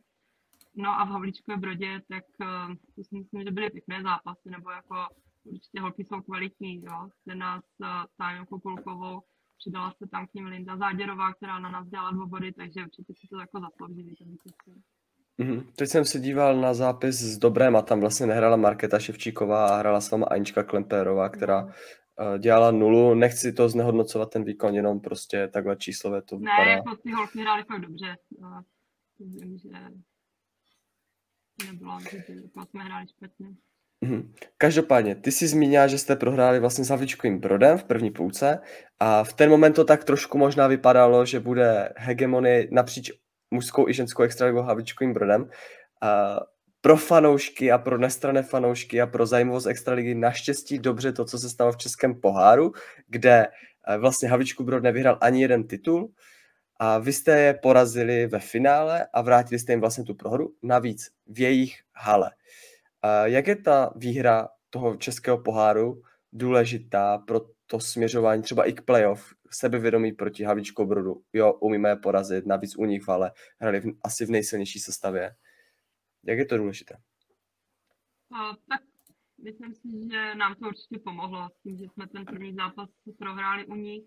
No 0.75 0.89
a 0.89 1.05
v 1.05 1.09
Havlíčkové 1.09 1.57
Brodě, 1.57 2.01
tak 2.09 2.23
uh, 2.41 2.75
to 2.95 3.03
si 3.03 3.15
myslím, 3.15 3.43
že 3.43 3.51
byly 3.51 3.69
pěkné 3.69 4.03
zápasy, 4.03 4.49
nebo 4.49 4.71
jako 4.71 4.95
určitě 5.43 5.81
holky 5.81 6.05
jsou 6.05 6.21
kvalitní, 6.21 6.83
jo. 6.83 7.09
Ten 7.25 7.37
nás 7.37 7.63
uh, 7.79 7.87
Táňou 8.17 8.45
Kokulkovou 8.45 9.21
Přidala 9.57 9.93
se 9.97 10.07
tam 10.11 10.27
k 10.27 10.33
ním 10.33 10.45
Linda 10.45 10.77
Záděrová, 10.77 11.33
která 11.33 11.59
na 11.59 11.69
nás 11.69 11.87
dělala 11.87 12.11
dva 12.11 12.25
body, 12.25 12.51
takže 12.51 12.83
určitě 12.83 13.13
si 13.13 13.27
to 13.27 13.39
jako 13.39 13.59
zasloužili. 13.59 14.13
Mm-hmm. 15.39 15.65
Teď 15.75 15.89
jsem 15.89 16.05
se 16.05 16.19
díval 16.19 16.61
na 16.61 16.73
zápis 16.73 17.15
z 17.15 17.37
Dobrém 17.37 17.75
a 17.75 17.81
tam 17.81 17.99
vlastně 17.99 18.25
nehrála 18.25 18.55
Marketa 18.55 18.99
Ševčíková 18.99 19.67
a 19.67 19.77
hrála 19.77 20.01
s 20.01 20.11
váma 20.11 20.25
Anička 20.25 20.63
Klemperová, 20.63 21.29
která 21.29 21.61
no. 21.61 21.71
Dělala 22.37 22.71
nulu. 22.71 23.13
Nechci 23.13 23.53
to 23.53 23.69
znehodnocovat 23.69 24.29
ten 24.29 24.43
výkon, 24.43 24.75
jenom 24.75 24.99
prostě 24.99 25.47
takhle 25.47 25.75
číslové 25.75 26.21
to 26.21 26.37
vypadá. 26.37 26.65
Ne, 26.65 26.71
jako 26.71 26.95
ty 26.95 27.11
holky 27.11 27.39
hrály 27.39 27.63
fakt 27.63 27.81
dobře. 27.81 28.15
Vím, 29.19 29.57
že 29.57 29.69
nebylo, 31.67 31.99
že 31.99 32.23
jsme 32.69 32.83
hráli 32.83 33.07
špatně. 33.07 33.47
Mhm. 34.01 34.33
Každopádně, 34.57 35.15
ty 35.15 35.31
jsi 35.31 35.47
zmínila, 35.47 35.87
že 35.87 35.97
jste 35.97 36.15
prohráli 36.15 36.59
vlastně 36.59 36.83
s 36.83 36.89
Havličkovým 36.89 37.39
Brodem 37.39 37.77
v 37.77 37.83
první 37.83 38.11
půlce 38.11 38.59
a 38.99 39.23
v 39.23 39.33
ten 39.33 39.49
moment 39.49 39.73
to 39.73 39.85
tak 39.85 40.03
trošku 40.03 40.37
možná 40.37 40.67
vypadalo, 40.67 41.25
že 41.25 41.39
bude 41.39 41.93
hegemonie 41.95 42.67
napříč 42.71 43.11
mužskou 43.51 43.87
i 43.87 43.93
ženskou 43.93 44.23
extraligou 44.23 44.61
Havličkovým 44.61 45.13
Brodem. 45.13 45.49
A 46.01 46.39
pro 46.87 46.97
fanoušky 46.97 47.71
a 47.71 47.77
pro 47.77 47.97
nestrané 47.97 48.43
fanoušky 48.43 49.01
a 49.01 49.07
pro 49.07 49.25
zajímavost 49.25 49.65
extraligy 49.65 50.15
naštěstí 50.15 50.79
dobře 50.79 51.11
to, 51.11 51.25
co 51.25 51.39
se 51.39 51.49
stalo 51.49 51.71
v 51.71 51.77
Českém 51.77 52.21
poháru, 52.21 52.71
kde 53.07 53.47
eh, 53.87 53.97
vlastně 53.97 54.29
Havličku 54.29 54.63
Brod 54.63 54.83
nevyhrál 54.83 55.17
ani 55.21 55.41
jeden 55.41 55.67
titul 55.67 56.11
a 56.79 56.97
vy 56.97 57.13
jste 57.13 57.39
je 57.39 57.53
porazili 57.53 58.27
ve 58.27 58.39
finále 58.39 59.07
a 59.13 59.21
vrátili 59.21 59.59
jste 59.59 59.73
jim 59.73 59.79
vlastně 59.79 60.03
tu 60.03 60.13
prohru, 60.13 60.53
navíc 60.63 61.09
v 61.27 61.39
jejich 61.39 61.75
hale. 61.95 62.31
Jak 63.23 63.47
je 63.47 63.55
ta 63.55 63.93
výhra 63.95 64.47
toho 64.69 64.95
českého 64.95 65.37
poháru 65.37 66.01
důležitá 66.33 67.17
pro 67.17 67.41
to 67.65 67.79
směřování 67.79 68.43
třeba 68.43 68.65
i 68.65 68.73
k 68.73 68.81
playoff, 68.81 69.33
sebevědomí 69.51 70.11
proti 70.11 70.43
Havlíčkou 70.43 70.85
Brodu. 70.85 71.21
Jo, 71.33 71.53
umíme 71.53 71.89
je 71.89 71.95
porazit, 71.95 72.45
navíc 72.45 72.77
u 72.77 72.85
nich 72.85 73.09
ale 73.09 73.31
hrali 73.59 73.79
v, 73.79 73.85
asi 74.03 74.25
v 74.25 74.29
nejsilnější 74.29 74.79
sestavě. 74.79 75.31
Jak 76.23 76.37
je 76.37 76.45
to 76.45 76.57
důležité? 76.57 76.95
A, 78.31 78.55
tak 78.69 78.81
myslím 79.43 79.75
si, 79.75 80.09
že 80.11 80.35
nám 80.35 80.55
to 80.55 80.67
určitě 80.67 80.99
pomohlo 80.99 81.49
s 81.49 81.63
tím, 81.63 81.77
že 81.77 81.85
jsme 81.85 82.07
ten 82.07 82.25
první 82.25 82.53
zápas 82.53 82.89
prohráli 83.17 83.65
u 83.65 83.75
nich, 83.75 84.03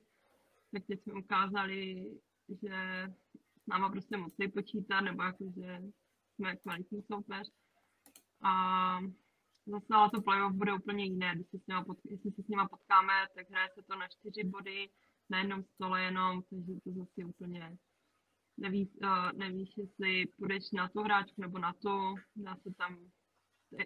tak 0.72 0.82
teď 0.86 1.02
jsme 1.02 1.12
ukázali, 1.12 2.06
že 2.48 3.06
s 3.62 3.66
náma 3.66 3.90
prostě 3.90 4.16
musí 4.16 4.48
počítat, 4.48 5.00
nebo 5.00 5.22
jako, 5.22 5.44
že 5.56 5.82
jsme 6.34 6.56
kvalitní 6.56 7.02
soupeř. 7.02 7.50
A 8.42 9.00
zase 9.66 9.86
ale 9.90 10.10
to 10.10 10.22
playoff 10.22 10.54
bude 10.54 10.72
úplně 10.72 11.04
jiné. 11.04 11.34
Když 11.34 11.48
se 11.48 11.58
s 11.58 11.66
nima 11.66 11.84
potk- 11.84 12.34
se 12.34 12.42
s 12.42 12.48
nima 12.48 12.68
potkáme, 12.68 13.12
tak 13.34 13.50
hraje 13.50 13.68
se 13.74 13.82
to 13.82 13.96
na 13.96 14.08
čtyři 14.08 14.44
body, 14.44 14.90
na 15.30 15.38
jednom 15.38 15.64
stole 15.64 16.02
jenom, 16.02 16.42
takže 16.42 16.72
to 16.84 16.92
zase 16.92 17.24
úplně 17.24 17.76
nevíš, 18.60 18.88
uh, 19.02 19.32
nevíš, 19.32 19.70
jestli 19.76 20.26
půjdeš 20.38 20.70
na 20.70 20.88
tu 20.88 21.02
hráčku 21.02 21.40
nebo 21.40 21.58
na 21.58 21.72
tu, 21.72 22.14
dá 22.36 22.56
se 22.56 22.74
tam, 22.78 22.98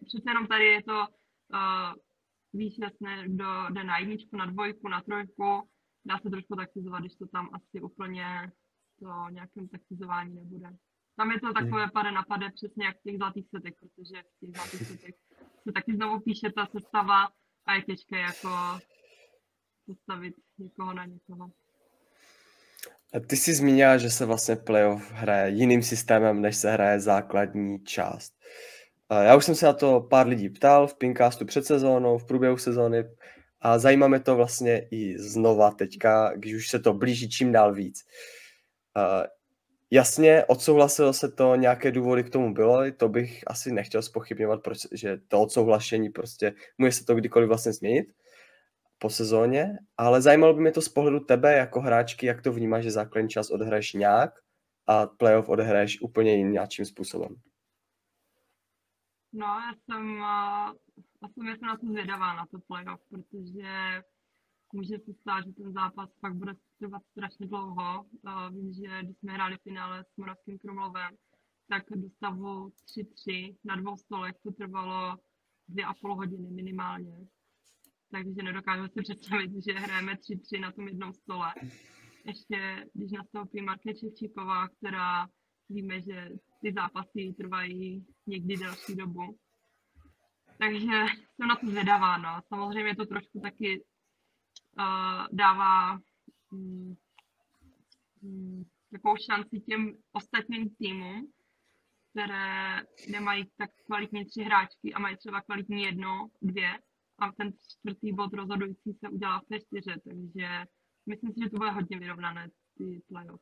přece 0.07 0.31
jenom 0.31 0.47
tady 0.47 0.65
je 0.65 0.83
to, 0.83 0.99
uh, 0.99 1.95
víš 2.53 2.75
jasně, 2.79 3.29
kdo 3.29 3.45
jde 3.71 3.85
na 3.85 3.99
jedničku, 3.99 4.37
na 4.37 4.47
dvojku, 4.47 4.89
na 4.89 5.01
trojku, 5.01 5.69
dá 6.05 6.19
se 6.19 6.31
trošku 6.31 6.57
taktizovat, 6.57 7.01
když 7.01 7.17
to 7.17 7.27
tam 7.27 7.51
asi 7.53 7.81
úplně 7.81 8.53
to 9.01 9.31
nějakém 9.31 9.69
taktizování 9.69 10.35
nebude. 10.35 10.69
Tam 11.17 11.31
je 11.31 11.41
to 11.41 11.53
takové 11.53 11.91
pade 11.91 12.13
na 12.13 12.23
pade 12.23 12.51
přesně 12.51 12.85
jak 12.87 12.97
v 12.99 13.03
těch 13.03 13.17
zlatých 13.17 13.49
setech, 13.49 13.75
protože 13.81 14.23
v 14.23 14.41
těch 14.41 14.51
zlatých 14.55 14.87
setech 14.89 15.15
se 15.63 15.73
taky 15.73 15.95
znovu 15.95 16.21
píše 16.21 16.53
ta 16.53 16.67
sestava 16.67 17.29
a 17.67 17.75
je 17.75 17.83
těžké 17.83 18.19
jako 18.19 18.49
postavit 19.87 20.35
někoho 20.59 20.95
na 20.95 21.05
někoho. 21.05 21.51
Ty 23.27 23.37
jsi 23.37 23.55
zmínila, 23.55 23.99
že 23.99 24.11
se 24.11 24.27
vlastně 24.27 24.57
playoff 24.57 25.13
hraje 25.13 25.51
jiným 25.51 25.83
systémem, 25.83 26.43
než 26.43 26.57
se 26.57 26.73
hraje 26.73 27.01
základní 27.01 27.85
část. 27.85 28.33
Já 29.23 29.37
už 29.37 29.45
jsem 29.45 29.55
se 29.55 29.67
na 29.67 29.73
to 29.73 30.01
pár 30.01 30.27
lidí 30.27 30.49
ptal 30.49 30.87
v 30.87 30.95
Pinkastu 30.99 31.45
před 31.45 31.67
sezónou, 31.67 32.19
v 32.19 32.27
průběhu 32.27 32.57
sezóny 32.57 33.05
a 33.61 33.79
zajímá 33.79 34.09
mě 34.09 34.21
to 34.21 34.37
vlastně 34.37 34.89
i 34.91 35.19
znova 35.19 35.71
teďka, 35.71 36.33
když 36.37 36.55
už 36.55 36.69
se 36.69 36.79
to 36.79 36.95
blíží 36.95 37.29
čím 37.29 37.53
dál 37.53 37.75
víc. 37.75 38.01
Jasně, 39.91 40.45
odsouhlasilo 40.45 41.13
se 41.13 41.29
to, 41.29 41.57
nějaké 41.57 41.93
důvody 41.93 42.25
k 42.25 42.31
tomu 42.31 42.55
bylo, 42.55 42.83
to 42.97 43.09
bych 43.09 43.43
asi 43.47 43.73
nechtěl 43.73 44.03
spochybňovat, 44.03 44.61
že 44.93 45.19
to 45.29 45.41
odsouhlašení 45.41 46.11
prostě 46.11 46.53
může 46.79 46.93
se 46.93 47.05
to 47.05 47.15
kdykoliv 47.15 47.49
vlastně 47.49 47.73
změnit 47.73 48.07
po 48.99 49.11
sezóně, 49.11 49.79
ale 49.97 50.23
zajímalo 50.23 50.55
by 50.55 50.61
mě 50.61 50.73
to 50.73 50.83
z 50.83 50.89
pohledu 50.89 51.21
tebe 51.21 51.53
jako 51.53 51.81
hráčky, 51.81 52.27
jak 52.27 52.43
to 52.43 52.53
vnímáš, 52.53 52.85
že 52.85 52.91
základní 52.91 53.29
čas 53.29 53.51
odhraješ 53.51 53.93
nějak 53.93 54.31
a 54.87 55.07
playoff 55.07 55.49
odehraješ 55.49 56.01
úplně 56.01 56.35
jiným 56.35 56.67
způsobem. 56.85 57.37
No, 59.33 59.47
já 59.47 59.75
jsem, 59.85 60.17
já 61.47 61.55
jsem 61.55 61.67
na 61.67 61.77
to 61.77 61.87
zvědavá, 61.87 62.37
na 62.37 62.47
to 62.47 62.59
playoff, 62.59 63.01
protože 63.11 64.03
může 64.73 64.99
se 64.99 65.15
stát, 65.21 65.45
že 65.47 65.53
ten 65.53 65.73
zápas 65.73 66.11
fakt 66.21 66.35
bude 66.35 66.53
trvat 66.79 67.03
strašně 67.11 67.47
dlouho. 67.47 68.05
Vím, 68.51 68.73
že 68.73 69.03
když 69.03 69.19
jsme 69.19 69.33
hráli 69.33 69.57
finále 69.63 70.05
s 70.05 70.17
Moravským 70.17 70.59
Krumlovem, 70.59 71.11
tak 71.69 71.83
do 71.91 72.11
stavu 72.11 72.73
3-3 73.27 73.57
na 73.65 73.77
dvou 73.77 73.97
stolech 73.97 74.35
to 74.43 74.53
trvalo 74.53 75.17
dvě 75.69 75.85
a 75.85 75.95
půl 75.95 76.15
hodiny 76.17 76.51
minimálně. 76.51 77.27
Takže 78.15 78.43
nedokážu 78.43 78.89
si 78.89 79.03
představit, 79.03 79.51
že 79.67 79.73
hrajeme 79.73 80.15
3-3 80.15 80.61
na 80.61 80.73
tom 80.73 80.89
jednom 80.89 81.13
stole. 81.13 81.53
Ještě 82.25 82.87
když 82.93 83.13
nastoupí 83.13 83.63
Marke 83.63 83.95
Čevčíková, 83.95 84.69
která 84.69 85.27
víme, 85.69 86.01
že 86.01 86.29
ty 86.63 86.73
zápasy 86.73 87.35
trvají 87.39 88.07
někdy 88.27 88.57
delší 88.57 88.97
dobu. 88.97 89.39
Takže 90.59 90.87
jsem 91.37 91.49
na 91.49 91.57
to 91.57 91.67
zvědavá, 91.67 92.19
no. 92.19 92.41
Samozřejmě 92.49 92.97
to 92.97 93.07
trošku 93.07 93.41
taky 93.41 93.85
uh, 94.79 95.27
dává 95.33 95.99
um, 96.53 96.97
um, 98.23 98.65
takovou 98.93 99.17
šanci 99.17 99.61
těm 99.61 99.97
ostatním 100.13 100.75
týmům, 100.75 101.33
které 102.11 102.83
nemají 103.11 103.45
tak 103.57 103.71
kvalitní 103.87 104.25
tři 104.25 104.43
hráčky 104.43 104.95
a 104.95 104.99
mají 104.99 105.17
třeba 105.17 105.41
kvalitní 105.41 105.83
jedno, 105.83 106.29
dvě 106.43 106.79
a 107.19 107.33
ten 107.33 107.53
čtvrtý 107.69 108.13
bod 108.13 108.33
rozhodující 108.33 108.93
se 108.93 109.09
udělá 109.09 109.41
v 109.41 109.45
té 109.49 109.61
čtyře, 109.61 109.95
takže 110.09 110.49
myslím 111.07 111.33
si, 111.33 111.41
že 111.45 111.51
to 111.51 111.57
bude 111.57 111.71
hodně 111.71 111.99
vyrovnané 111.99 112.49
ty 112.79 113.03
playoff. 113.09 113.41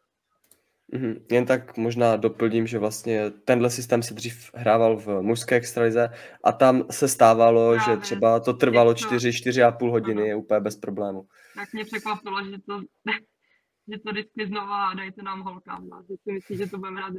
Mm-hmm. 0.93 1.23
Jen 1.31 1.47
tak 1.47 1.77
možná 1.77 2.17
doplním, 2.17 2.67
že 2.67 2.79
vlastně 2.79 3.31
tenhle 3.31 3.71
systém 3.71 4.03
se 4.03 4.15
dřív 4.15 4.51
hrával 4.55 4.97
v 4.97 5.23
mužské 5.23 5.55
extralize 5.55 6.11
a 6.45 6.53
tam 6.53 6.85
se 6.91 7.09
stávalo, 7.09 7.75
Právě. 7.75 7.95
že 7.95 8.01
třeba 8.01 8.41
to 8.41 8.53
trvalo 8.53 8.95
4, 8.95 9.33
4 9.33 9.63
a 9.63 9.73
půl 9.73 9.91
hodiny 9.91 10.33
ano. 10.33 10.41
úplně 10.41 10.61
bez 10.61 10.77
problému. 10.77 11.27
Tak 11.55 11.73
mě 11.73 11.85
překvapilo, 11.85 12.45
že 12.45 12.59
to, 12.67 12.81
že 13.93 13.99
to 13.99 14.11
vždycky 14.11 14.47
znova 14.47 14.95
dejte 14.95 15.23
nám 15.23 15.41
holkám, 15.41 15.89
že 16.09 16.17
si 16.23 16.33
myslím, 16.33 16.59
že 16.59 16.67
to 16.67 16.79
budeme 16.79 17.01
hrát 17.01 17.13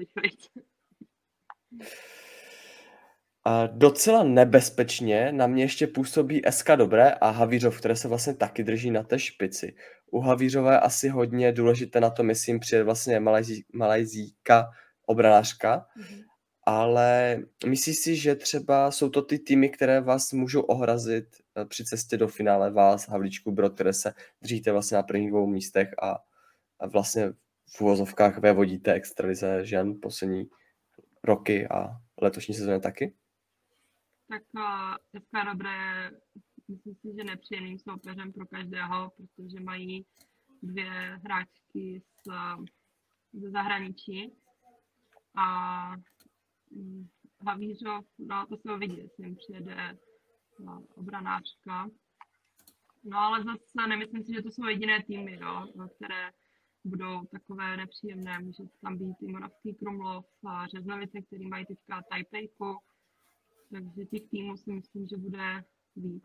A 3.46 3.68
docela 3.68 4.24
nebezpečně 4.24 5.32
na 5.32 5.48
mě 5.48 5.64
ještě 5.64 5.88
působí 5.88 6.42
SK 6.50 6.70
Dobré 6.76 7.12
a 7.12 7.30
Havířov, 7.30 7.80
které 7.80 7.96
se 7.96 8.08
vlastně 8.08 8.34
taky 8.34 8.64
drží 8.64 8.92
na 8.92 9.04
té 9.04 9.20
špici. 9.20 9.76
U 10.12 10.20
Havířova 10.20 10.72
je 10.72 10.80
asi 10.80 11.10
hodně 11.10 11.52
důležité 11.52 12.00
na 12.00 12.10
to, 12.10 12.24
myslím, 12.24 12.60
přijet 12.60 12.86
vlastně 12.86 13.20
Malajzí, 13.20 13.66
Malajzíka 13.74 14.70
obranářka, 15.06 15.86
mm-hmm. 15.98 16.24
ale 16.64 17.40
myslíš 17.66 17.98
si, 17.98 18.16
že 18.16 18.36
třeba 18.36 18.92
jsou 18.92 19.10
to 19.10 19.22
ty 19.22 19.40
týmy, 19.40 19.70
které 19.70 20.02
vás 20.02 20.34
můžou 20.34 20.62
ohrazit 20.62 21.26
eh, 21.58 21.66
při 21.66 21.86
cestě 21.86 22.18
do 22.18 22.28
finále 22.28 22.72
vás, 22.72 23.10
Havlíčku, 23.10 23.52
Brod, 23.52 23.74
které 23.74 23.94
se 23.94 24.14
držíte 24.42 24.72
vlastně 24.72 24.96
na 24.96 25.04
prvních 25.04 25.30
dvou 25.30 25.48
místech 25.48 25.90
a, 26.02 26.16
a 26.80 26.88
vlastně 26.88 27.34
v 27.78 27.82
úvozovkách 27.82 28.38
vévodíte 28.38 28.94
extralize 28.94 29.66
žen 29.66 29.94
poslední 30.02 30.46
roky 31.24 31.68
a 31.68 31.90
letošní 32.22 32.54
sezóně 32.54 32.80
taky? 32.80 33.14
Tak 34.34 34.44
SK 35.24 35.34
eh, 35.34 35.46
Dobré 35.46 36.12
myslím 36.68 36.96
si, 36.96 37.16
že 37.18 37.24
nepříjemným 37.24 37.80
soupeřem 37.80 38.34
pro 38.34 38.46
každého, 38.46 39.12
protože 39.18 39.60
mají 39.60 40.06
dvě 40.64 41.20
hráčky 41.24 42.02
z, 42.02 42.32
ze 43.34 43.50
zahraničí 43.50 44.34
a 45.36 45.96
hm, 46.72 47.08
Havířov, 47.48 48.06
no 48.20 48.46
to 48.48 48.58
se 48.58 48.76
uvidí, 48.76 48.98
jestli 48.98 49.26
jim 49.26 49.36
přijede 49.36 49.98
no, 50.60 50.84
obranářka. 50.96 51.90
No 53.04 53.18
ale 53.18 53.44
zase 53.44 53.88
nemyslím 53.88 54.24
si, 54.24 54.34
že 54.34 54.42
to 54.42 54.52
jsou 54.52 54.66
jediné 54.66 55.04
týmy, 55.04 55.40
no, 55.76 55.90
které 55.96 56.32
budou 56.84 57.26
takové 57.26 57.78
nepříjemné. 57.78 58.40
Může 58.40 58.64
tam 58.82 58.98
být 58.98 59.18
i 59.22 59.32
Moravský 59.32 59.74
Krumlov 59.74 60.26
a 60.46 60.68
Řeznovice, 60.68 61.22
který 61.22 61.48
mají 61.48 61.66
teďka 61.66 62.02
Taipeiku 62.10 62.78
takže 63.74 64.06
těch 64.06 64.30
týmů 64.30 64.58
si 64.58 64.72
myslím, 64.72 65.08
že 65.08 65.18
bude 65.18 65.64
víc. 65.96 66.24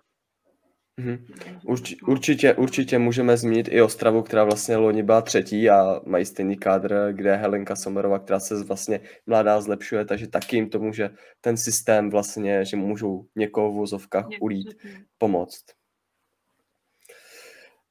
Mm-hmm. 1.01 1.19
Urč, 1.65 1.95
určitě, 2.03 2.55
určitě 2.55 2.99
můžeme 2.99 3.37
zmínit 3.37 3.69
i 3.71 3.83
Ostravu, 3.83 4.23
která 4.23 4.45
vlastně 4.45 4.77
loni 4.77 5.03
byla 5.03 5.23
třetí 5.23 5.71
a 5.71 6.01
mají 6.07 6.25
stejný 6.25 6.57
kádr, 6.57 7.13
kde 7.13 7.37
Helenka 7.37 7.77
Somerová, 7.77 8.19
která 8.19 8.41
se 8.41 8.65
vlastně 8.65 9.01
mladá 9.27 9.61
zlepšuje, 9.61 10.05
takže 10.05 10.27
taky 10.27 10.57
jim 10.57 10.71
to 10.71 10.79
může 10.79 11.11
ten 11.41 11.57
systém 11.57 12.11
vlastně, 12.11 12.65
že 12.65 12.77
můžou 12.77 13.27
někoho 13.37 13.73
v 13.73 13.75
vozovkách 13.75 14.27
ulít, 14.41 14.75
pomoct. 15.19 15.65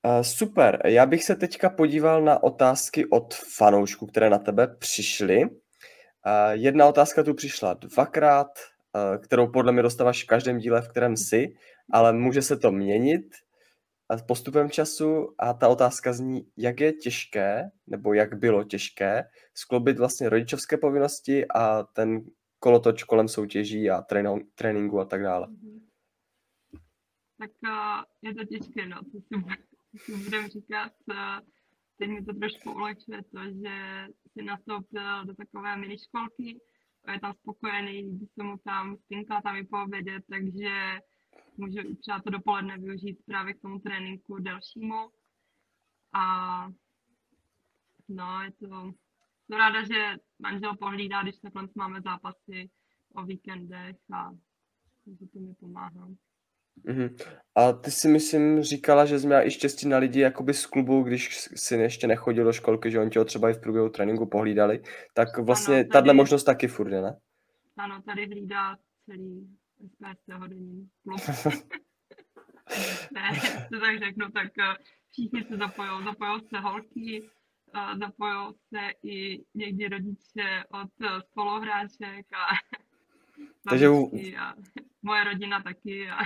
Uh, 0.06 0.22
super, 0.22 0.82
já 0.86 1.06
bych 1.06 1.24
se 1.24 1.36
teďka 1.36 1.70
podíval 1.70 2.24
na 2.24 2.44
otázky 2.44 3.06
od 3.06 3.34
fanoušků, 3.34 4.08
které 4.08 4.30
na 4.30 4.38
tebe 4.38 4.68
přišly. 4.80 5.44
Uh, 5.44 5.50
jedna 6.52 6.88
otázka 6.88 7.24
tu 7.24 7.34
přišla 7.34 7.74
dvakrát, 7.74 8.48
Eh, 8.50 8.77
kterou 9.24 9.52
podle 9.52 9.72
mě 9.72 9.82
dostáváš 9.82 10.24
v 10.24 10.28
každém 10.28 10.58
díle, 10.58 10.82
v 10.82 10.88
kterém 10.88 11.18
jsi, 11.18 11.56
ale 11.94 12.14
může 12.14 12.42
se 12.42 12.58
to 12.58 12.72
měnit 12.72 13.26
postupem 14.28 14.70
času 14.70 15.36
a 15.40 15.54
ta 15.54 15.68
otázka 15.68 16.14
zní, 16.14 16.52
jak 16.58 16.80
je 16.80 16.94
těžké, 16.94 17.70
nebo 17.88 18.14
jak 18.14 18.36
bylo 18.36 18.64
těžké 18.64 19.24
sklobit 19.54 19.98
vlastně 19.98 20.30
rodičovské 20.30 20.78
povinnosti 20.78 21.46
a 21.56 21.84
ten 21.84 22.26
kolotoč 22.60 23.04
kolem 23.04 23.28
soutěží 23.28 23.90
a 23.90 24.02
tréninku 24.56 25.00
a 25.00 25.06
tak 25.06 25.24
dále. 25.24 25.48
Mhm. 25.48 25.88
Tak 27.40 27.52
uh, 27.64 28.04
je 28.22 28.36
to 28.36 28.46
těžké, 28.46 28.86
no, 28.88 28.98
co 29.12 29.20
si, 29.22 30.24
budem 30.24 30.48
říkat. 30.48 30.92
Uh, 31.10 31.40
teď 31.98 32.10
mi 32.10 32.26
to 32.26 32.34
trošku 32.34 32.74
ulehčuje 32.74 33.24
to, 33.24 33.40
že 33.44 34.06
si 34.34 34.44
nastoupil 34.46 35.26
do 35.26 35.36
takové 35.36 35.78
miniškolky, 35.78 36.60
je 37.12 37.20
tam 37.20 37.34
spokojený, 37.34 37.92
líbí 37.92 38.28
se 38.28 38.44
mu 38.44 38.58
tam, 38.58 38.98
spinka 38.98 39.42
tam 39.42 39.56
i 39.56 39.64
po 39.64 39.84
obědě, 39.84 40.20
takže 40.30 41.00
můžu 41.58 41.96
třeba 41.96 42.20
to 42.20 42.30
dopoledne 42.30 42.78
využít 42.78 43.26
právě 43.26 43.54
k 43.54 43.62
tomu 43.62 43.80
tréninku 43.80 44.40
dalšímu. 44.40 45.12
A 46.14 46.68
no, 48.08 48.42
je 48.42 48.52
to, 48.52 48.94
jsem 49.46 49.58
ráda, 49.58 49.84
že 49.84 50.16
manžel 50.40 50.78
pohlídá, 50.78 51.24
když 51.24 51.40
takhle 51.40 51.68
máme 51.76 52.02
zápasy 52.02 52.70
o 53.14 53.24
víkendech 53.24 53.96
a 54.14 54.32
že 55.20 55.28
to 55.28 55.40
mi 55.40 55.54
pomáhá. 55.54 56.08
Mm-hmm. 56.86 57.16
A 57.56 57.72
ty 57.72 57.92
si 57.92 58.08
myslím 58.08 58.64
říkala, 58.64 59.06
že 59.06 59.20
jsi 59.20 59.28
měla 59.28 59.48
i 59.48 59.52
štěstí 59.52 59.88
na 59.88 59.98
lidi 59.98 60.20
jakoby 60.20 60.54
z 60.54 60.66
klubu, 60.66 61.04
když 61.04 61.50
si 61.56 61.76
ještě 61.76 62.08
nechodil 62.08 62.44
do 62.44 62.54
školky, 62.54 62.92
že 62.92 63.00
oni 63.00 63.10
tě 63.10 63.26
třeba 63.26 63.50
i 63.50 63.54
v 63.54 63.62
průběhu 63.62 63.90
tréninku 63.90 64.26
pohlídali, 64.26 64.82
tak 65.14 65.38
vlastně 65.38 65.76
ano, 65.76 65.84
tady, 65.84 66.08
tato 66.08 66.14
možnost 66.14 66.44
taky 66.44 66.68
furt 66.68 66.92
je, 66.92 67.02
ne? 67.02 67.18
Ano, 67.78 68.02
tady 68.02 68.26
hlídá 68.26 68.78
celý 69.06 69.48
SPSC 69.86 70.40
hodení 70.40 70.90
klub. 71.04 71.22
ne, 73.14 73.32
to 73.74 73.80
tak 73.80 74.00
řeknu, 74.00 74.32
tak 74.32 74.48
eh, 74.60 74.76
všichni 75.12 75.44
se 75.44 75.58
zapojou, 75.58 76.04
zapojou 76.04 76.40
se 76.40 76.60
holky, 76.60 77.30
eh, 77.76 77.98
zapojou 78.00 78.54
se 78.54 78.80
i 79.04 79.44
někdy 79.56 79.88
rodiče 79.88 80.64
od 80.72 80.92
eh, 81.02 81.22
spoluhráček 81.32 82.26
a 82.34 82.46
takže 83.70 83.88
a 84.40 84.54
moje 85.02 85.24
rodina 85.24 85.64
taky. 85.64 86.10
A... 86.10 86.18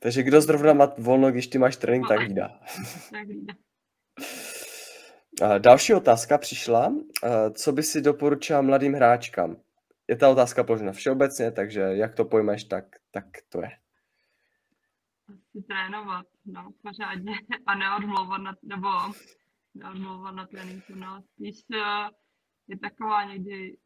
Takže 0.00 0.22
kdo 0.22 0.40
zrovna 0.40 0.72
má 0.72 0.94
volno, 0.98 1.30
když 1.30 1.46
ty 1.46 1.58
máš 1.58 1.76
trénink, 1.76 2.08
tak 2.08 2.18
tak 3.10 3.28
jídá. 3.28 3.58
Další 5.58 5.94
otázka 5.94 6.38
přišla. 6.38 6.94
Co 7.54 7.72
by 7.72 7.82
si 7.82 8.02
doporučila 8.02 8.62
mladým 8.62 8.94
hráčkám? 8.94 9.56
Je 10.08 10.16
ta 10.16 10.30
otázka 10.30 10.64
položena 10.64 10.92
všeobecně, 10.92 11.50
takže 11.52 11.80
jak 11.80 12.14
to 12.14 12.24
pojmeš, 12.24 12.64
tak, 12.64 12.84
tak 13.10 13.24
to 13.48 13.60
je. 13.60 13.70
Asi 15.28 15.66
trénovat, 15.66 16.26
no, 16.44 16.70
pořádně 16.82 17.32
a 17.66 17.74
neodmlouvat 17.74 18.40
na, 18.40 18.56
nebo 18.62 18.88
neodmlouvat 19.74 20.34
na 20.34 20.46
tréninku, 20.46 20.94
no. 20.94 21.22
Spíš 21.34 21.64
uh, 21.70 22.08
je 22.68 22.78
taková 22.78 23.24
někdy 23.24 23.76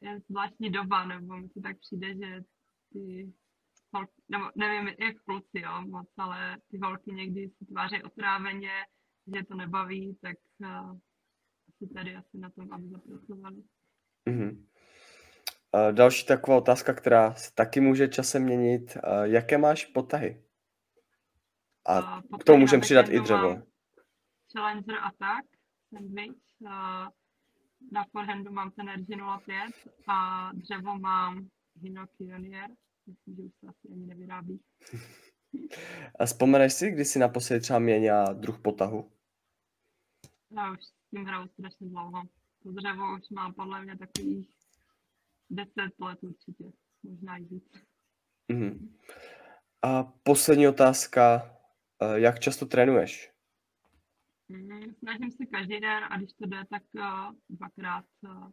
je 0.00 0.20
zvláštní 0.28 0.70
doba, 0.70 1.04
nebo 1.04 1.36
mi 1.36 1.48
to 1.48 1.60
tak 1.60 1.78
přijde, 1.78 2.14
že 2.14 2.40
ty 2.92 3.32
holky, 3.94 4.22
nebo 4.28 4.44
nevím, 4.56 4.88
jak 4.98 5.16
kluci, 5.24 5.60
jo, 5.60 5.82
moc, 5.86 6.08
ale 6.16 6.56
ty 6.70 6.78
holky 6.82 7.12
někdy 7.12 7.48
se 7.58 7.64
tváří 7.66 8.02
otráveně, 8.02 8.70
že 9.34 9.44
to 9.44 9.54
nebaví, 9.54 10.18
tak 10.22 10.36
uh, 10.60 10.98
asi 11.68 11.94
tady 11.94 12.16
asi 12.16 12.38
na 12.38 12.50
tom, 12.50 12.72
aby 12.72 12.88
zapracovali. 12.88 13.62
Mm-hmm. 14.28 14.64
Další 15.92 16.26
taková 16.26 16.56
otázka, 16.56 16.94
která 16.94 17.34
se 17.34 17.54
taky 17.54 17.80
může 17.80 18.08
časem 18.08 18.42
měnit. 18.42 18.96
Uh, 18.96 19.24
jaké 19.24 19.58
máš 19.58 19.84
potahy? 19.86 20.44
A 21.86 22.16
uh, 22.16 22.38
k 22.40 22.44
tomu 22.44 22.58
můžeme 22.58 22.80
přidat 22.80 23.08
i 23.08 23.20
dřevo. 23.20 23.62
Challenger 24.52 24.96
Attack, 25.02 25.46
sandwich. 25.90 26.36
Uh, 26.60 26.70
na 27.92 28.04
forehandu 28.12 28.52
mám 28.52 28.70
ten 28.70 28.86
RG05 28.86 29.72
a 30.08 30.50
dřevo 30.54 30.98
mám 30.98 31.48
Hino 31.82 32.06
Pionier. 32.18 32.70
Myslím, 33.06 33.36
že 33.36 33.42
už 33.42 33.52
se 33.60 33.66
asi 33.66 33.88
ani 33.92 34.06
nevyrábí. 34.06 34.60
A 36.18 36.26
vzpomeneš 36.26 36.72
si, 36.72 36.90
kdy 36.90 37.04
jsi 37.04 37.18
naposledy 37.18 37.60
třeba 37.60 37.78
měnila 37.78 38.32
druh 38.32 38.58
potahu? 38.58 39.10
Já 40.50 40.72
už 40.72 40.84
s 40.84 40.92
tím 41.10 41.24
hraju 41.24 41.48
strašně 41.48 41.88
dlouho. 41.88 42.22
To 42.62 42.72
dřevo 42.72 43.14
už 43.14 43.30
mám 43.30 43.54
podle 43.54 43.84
mě 43.84 43.98
takových 43.98 44.50
10 45.50 45.72
let 46.00 46.18
určitě, 46.22 46.64
možná 47.02 47.36
i 47.36 47.44
víc. 47.44 47.64
Mm-hmm. 48.52 48.88
A 49.82 50.02
poslední 50.02 50.68
otázka, 50.68 51.56
eh, 52.02 52.20
jak 52.20 52.40
často 52.40 52.66
trénuješ? 52.66 53.34
Mm, 54.48 54.94
snažím 54.98 55.30
se 55.30 55.46
každý 55.46 55.80
den 55.80 56.04
a 56.10 56.18
když 56.18 56.32
to 56.32 56.46
jde, 56.46 56.64
tak 56.70 56.82
uh, 56.94 57.34
dvakrát, 57.48 58.04
uh, 58.22 58.50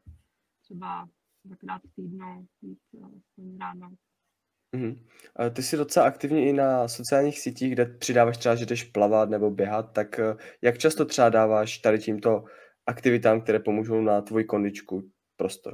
třeba 0.62 1.10
dvakrát 1.46 1.82
v 1.84 1.96
týdnu, 1.96 2.48
víc 2.62 2.80
uh, 2.92 3.20
Mm-hmm. 4.76 5.06
Ty 5.54 5.64
jsi 5.64 5.78
docela 5.78 6.06
aktivní 6.06 6.48
i 6.48 6.54
na 6.54 6.88
sociálních 6.88 7.40
sítích, 7.40 7.74
kde 7.74 7.86
přidáváš 7.86 8.38
třeba, 8.38 8.56
že 8.56 8.66
jdeš 8.66 8.84
plavat 8.84 9.30
nebo 9.30 9.52
běhat, 9.52 9.94
tak 9.94 10.20
jak 10.62 10.78
často 10.78 11.06
třeba 11.06 11.30
dáváš 11.30 11.78
tady 11.78 12.00
tímto 12.00 12.44
aktivitám, 12.86 13.42
které 13.42 13.60
pomůžou 13.60 14.02
na 14.02 14.22
tvoji 14.22 14.46
kondičku 14.46 15.12
prostor? 15.36 15.74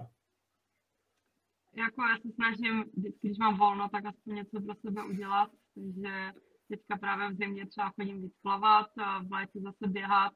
Jako 1.75 2.01
já 2.01 2.17
se 2.17 2.29
snažím, 2.35 2.85
když 3.21 3.37
mám 3.37 3.57
volno, 3.57 3.89
tak 3.89 4.05
aspoň 4.05 4.35
něco 4.35 4.61
pro 4.61 4.75
sebe 4.75 5.03
udělat, 5.03 5.49
takže 5.75 6.31
teďka 6.69 6.97
právě 6.97 7.29
v 7.29 7.37
zimě 7.37 7.67
třeba 7.67 7.91
chodím 7.99 8.21
víc 8.21 8.33
plavat, 8.41 8.89
a 8.97 9.23
v 9.23 9.31
létě 9.31 9.59
zase 9.59 9.87
běhat 9.87 10.33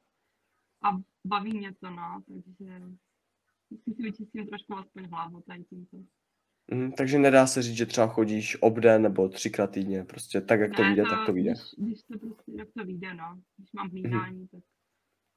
a 0.84 0.88
baví 1.26 1.58
mě 1.58 1.74
to, 1.80 1.90
no, 1.90 2.22
takže 2.28 2.82
si 3.94 4.02
vyčistím 4.02 4.46
trošku 4.46 4.74
aspoň 4.74 5.08
hlavu 5.08 5.40
tady 5.40 5.64
tímto. 5.64 5.96
Mm, 6.70 6.92
takže 6.92 7.18
nedá 7.18 7.46
se 7.46 7.62
říct, 7.62 7.76
že 7.76 7.86
třeba 7.86 8.06
chodíš 8.06 8.62
obden 8.62 9.02
nebo 9.02 9.28
třikrát 9.28 9.70
týdně, 9.70 10.04
prostě 10.04 10.40
tak, 10.40 10.60
jak 10.60 10.76
to 10.76 10.82
vyjde, 10.82 11.02
tak 11.02 11.26
to 11.26 11.32
vyjde. 11.32 11.50
Když, 11.50 11.62
když 11.78 12.02
to 12.02 12.18
prostě, 12.18 12.52
jak 12.58 12.68
to 12.78 12.84
vyjde, 12.84 13.14
no. 13.14 13.40
Když 13.56 13.72
mám 13.72 13.90
hlídání, 13.90 14.40
mm. 14.40 14.48
tak, 14.48 14.60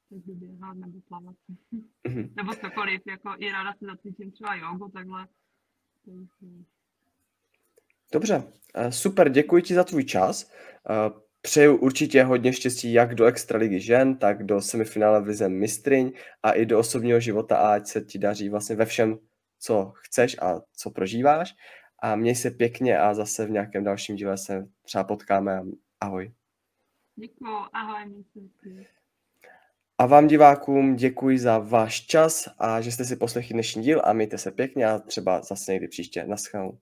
tak 0.09 0.19
jdu 0.25 0.35
běhat 0.35 0.77
nebo 0.77 1.01
plavat. 1.07 1.35
Mm. 2.07 2.33
nebo 2.35 2.53
cokoliv, 2.53 3.01
jako 3.07 3.35
i 3.39 3.51
ráda 3.51 3.73
se 3.73 3.85
zacvičím 3.85 4.31
třeba 4.31 4.55
jogu, 4.55 4.89
takhle. 4.89 5.27
Dobře, 8.13 8.43
eh, 8.75 8.91
super, 8.91 9.29
děkuji 9.29 9.63
ti 9.63 9.73
za 9.73 9.83
tvůj 9.83 10.03
čas. 10.03 10.51
Eh, 10.89 11.25
přeju 11.41 11.77
určitě 11.77 12.23
hodně 12.23 12.53
štěstí 12.53 12.93
jak 12.93 13.15
do 13.15 13.25
Extraligy 13.25 13.79
žen, 13.79 14.17
tak 14.17 14.43
do 14.43 14.61
semifinále 14.61 15.21
v 15.21 15.27
Lize 15.27 15.49
mistryň 15.49 16.11
a 16.43 16.51
i 16.51 16.65
do 16.65 16.79
osobního 16.79 17.19
života 17.19 17.57
a 17.57 17.75
ať 17.75 17.87
se 17.87 18.01
ti 18.01 18.19
daří 18.19 18.49
vlastně 18.49 18.75
ve 18.75 18.85
všem, 18.85 19.17
co 19.59 19.93
chceš 19.95 20.37
a 20.41 20.61
co 20.73 20.91
prožíváš. 20.91 21.55
A 21.99 22.15
měj 22.15 22.35
se 22.35 22.51
pěkně 22.51 22.99
a 22.99 23.13
zase 23.13 23.45
v 23.45 23.51
nějakém 23.51 23.83
dalším 23.83 24.15
díle 24.15 24.37
se 24.37 24.67
třeba 24.83 25.03
potkáme. 25.03 25.61
Ahoj. 26.01 26.31
Děkuji, 27.15 27.57
ahoj. 27.73 28.23
A 29.97 30.05
vám 30.05 30.27
divákům 30.27 30.95
děkuji 30.95 31.39
za 31.39 31.57
váš 31.57 32.01
čas 32.01 32.49
a 32.59 32.81
že 32.81 32.91
jste 32.91 33.05
si 33.05 33.15
poslechli 33.15 33.53
dnešní 33.53 33.83
díl 33.83 34.01
a 34.03 34.13
mějte 34.13 34.37
se 34.37 34.51
pěkně 34.51 34.85
a 34.85 34.99
třeba 34.99 35.41
zase 35.41 35.71
někdy 35.71 35.87
příště. 35.87 36.25
Naschledanou. 36.25 36.77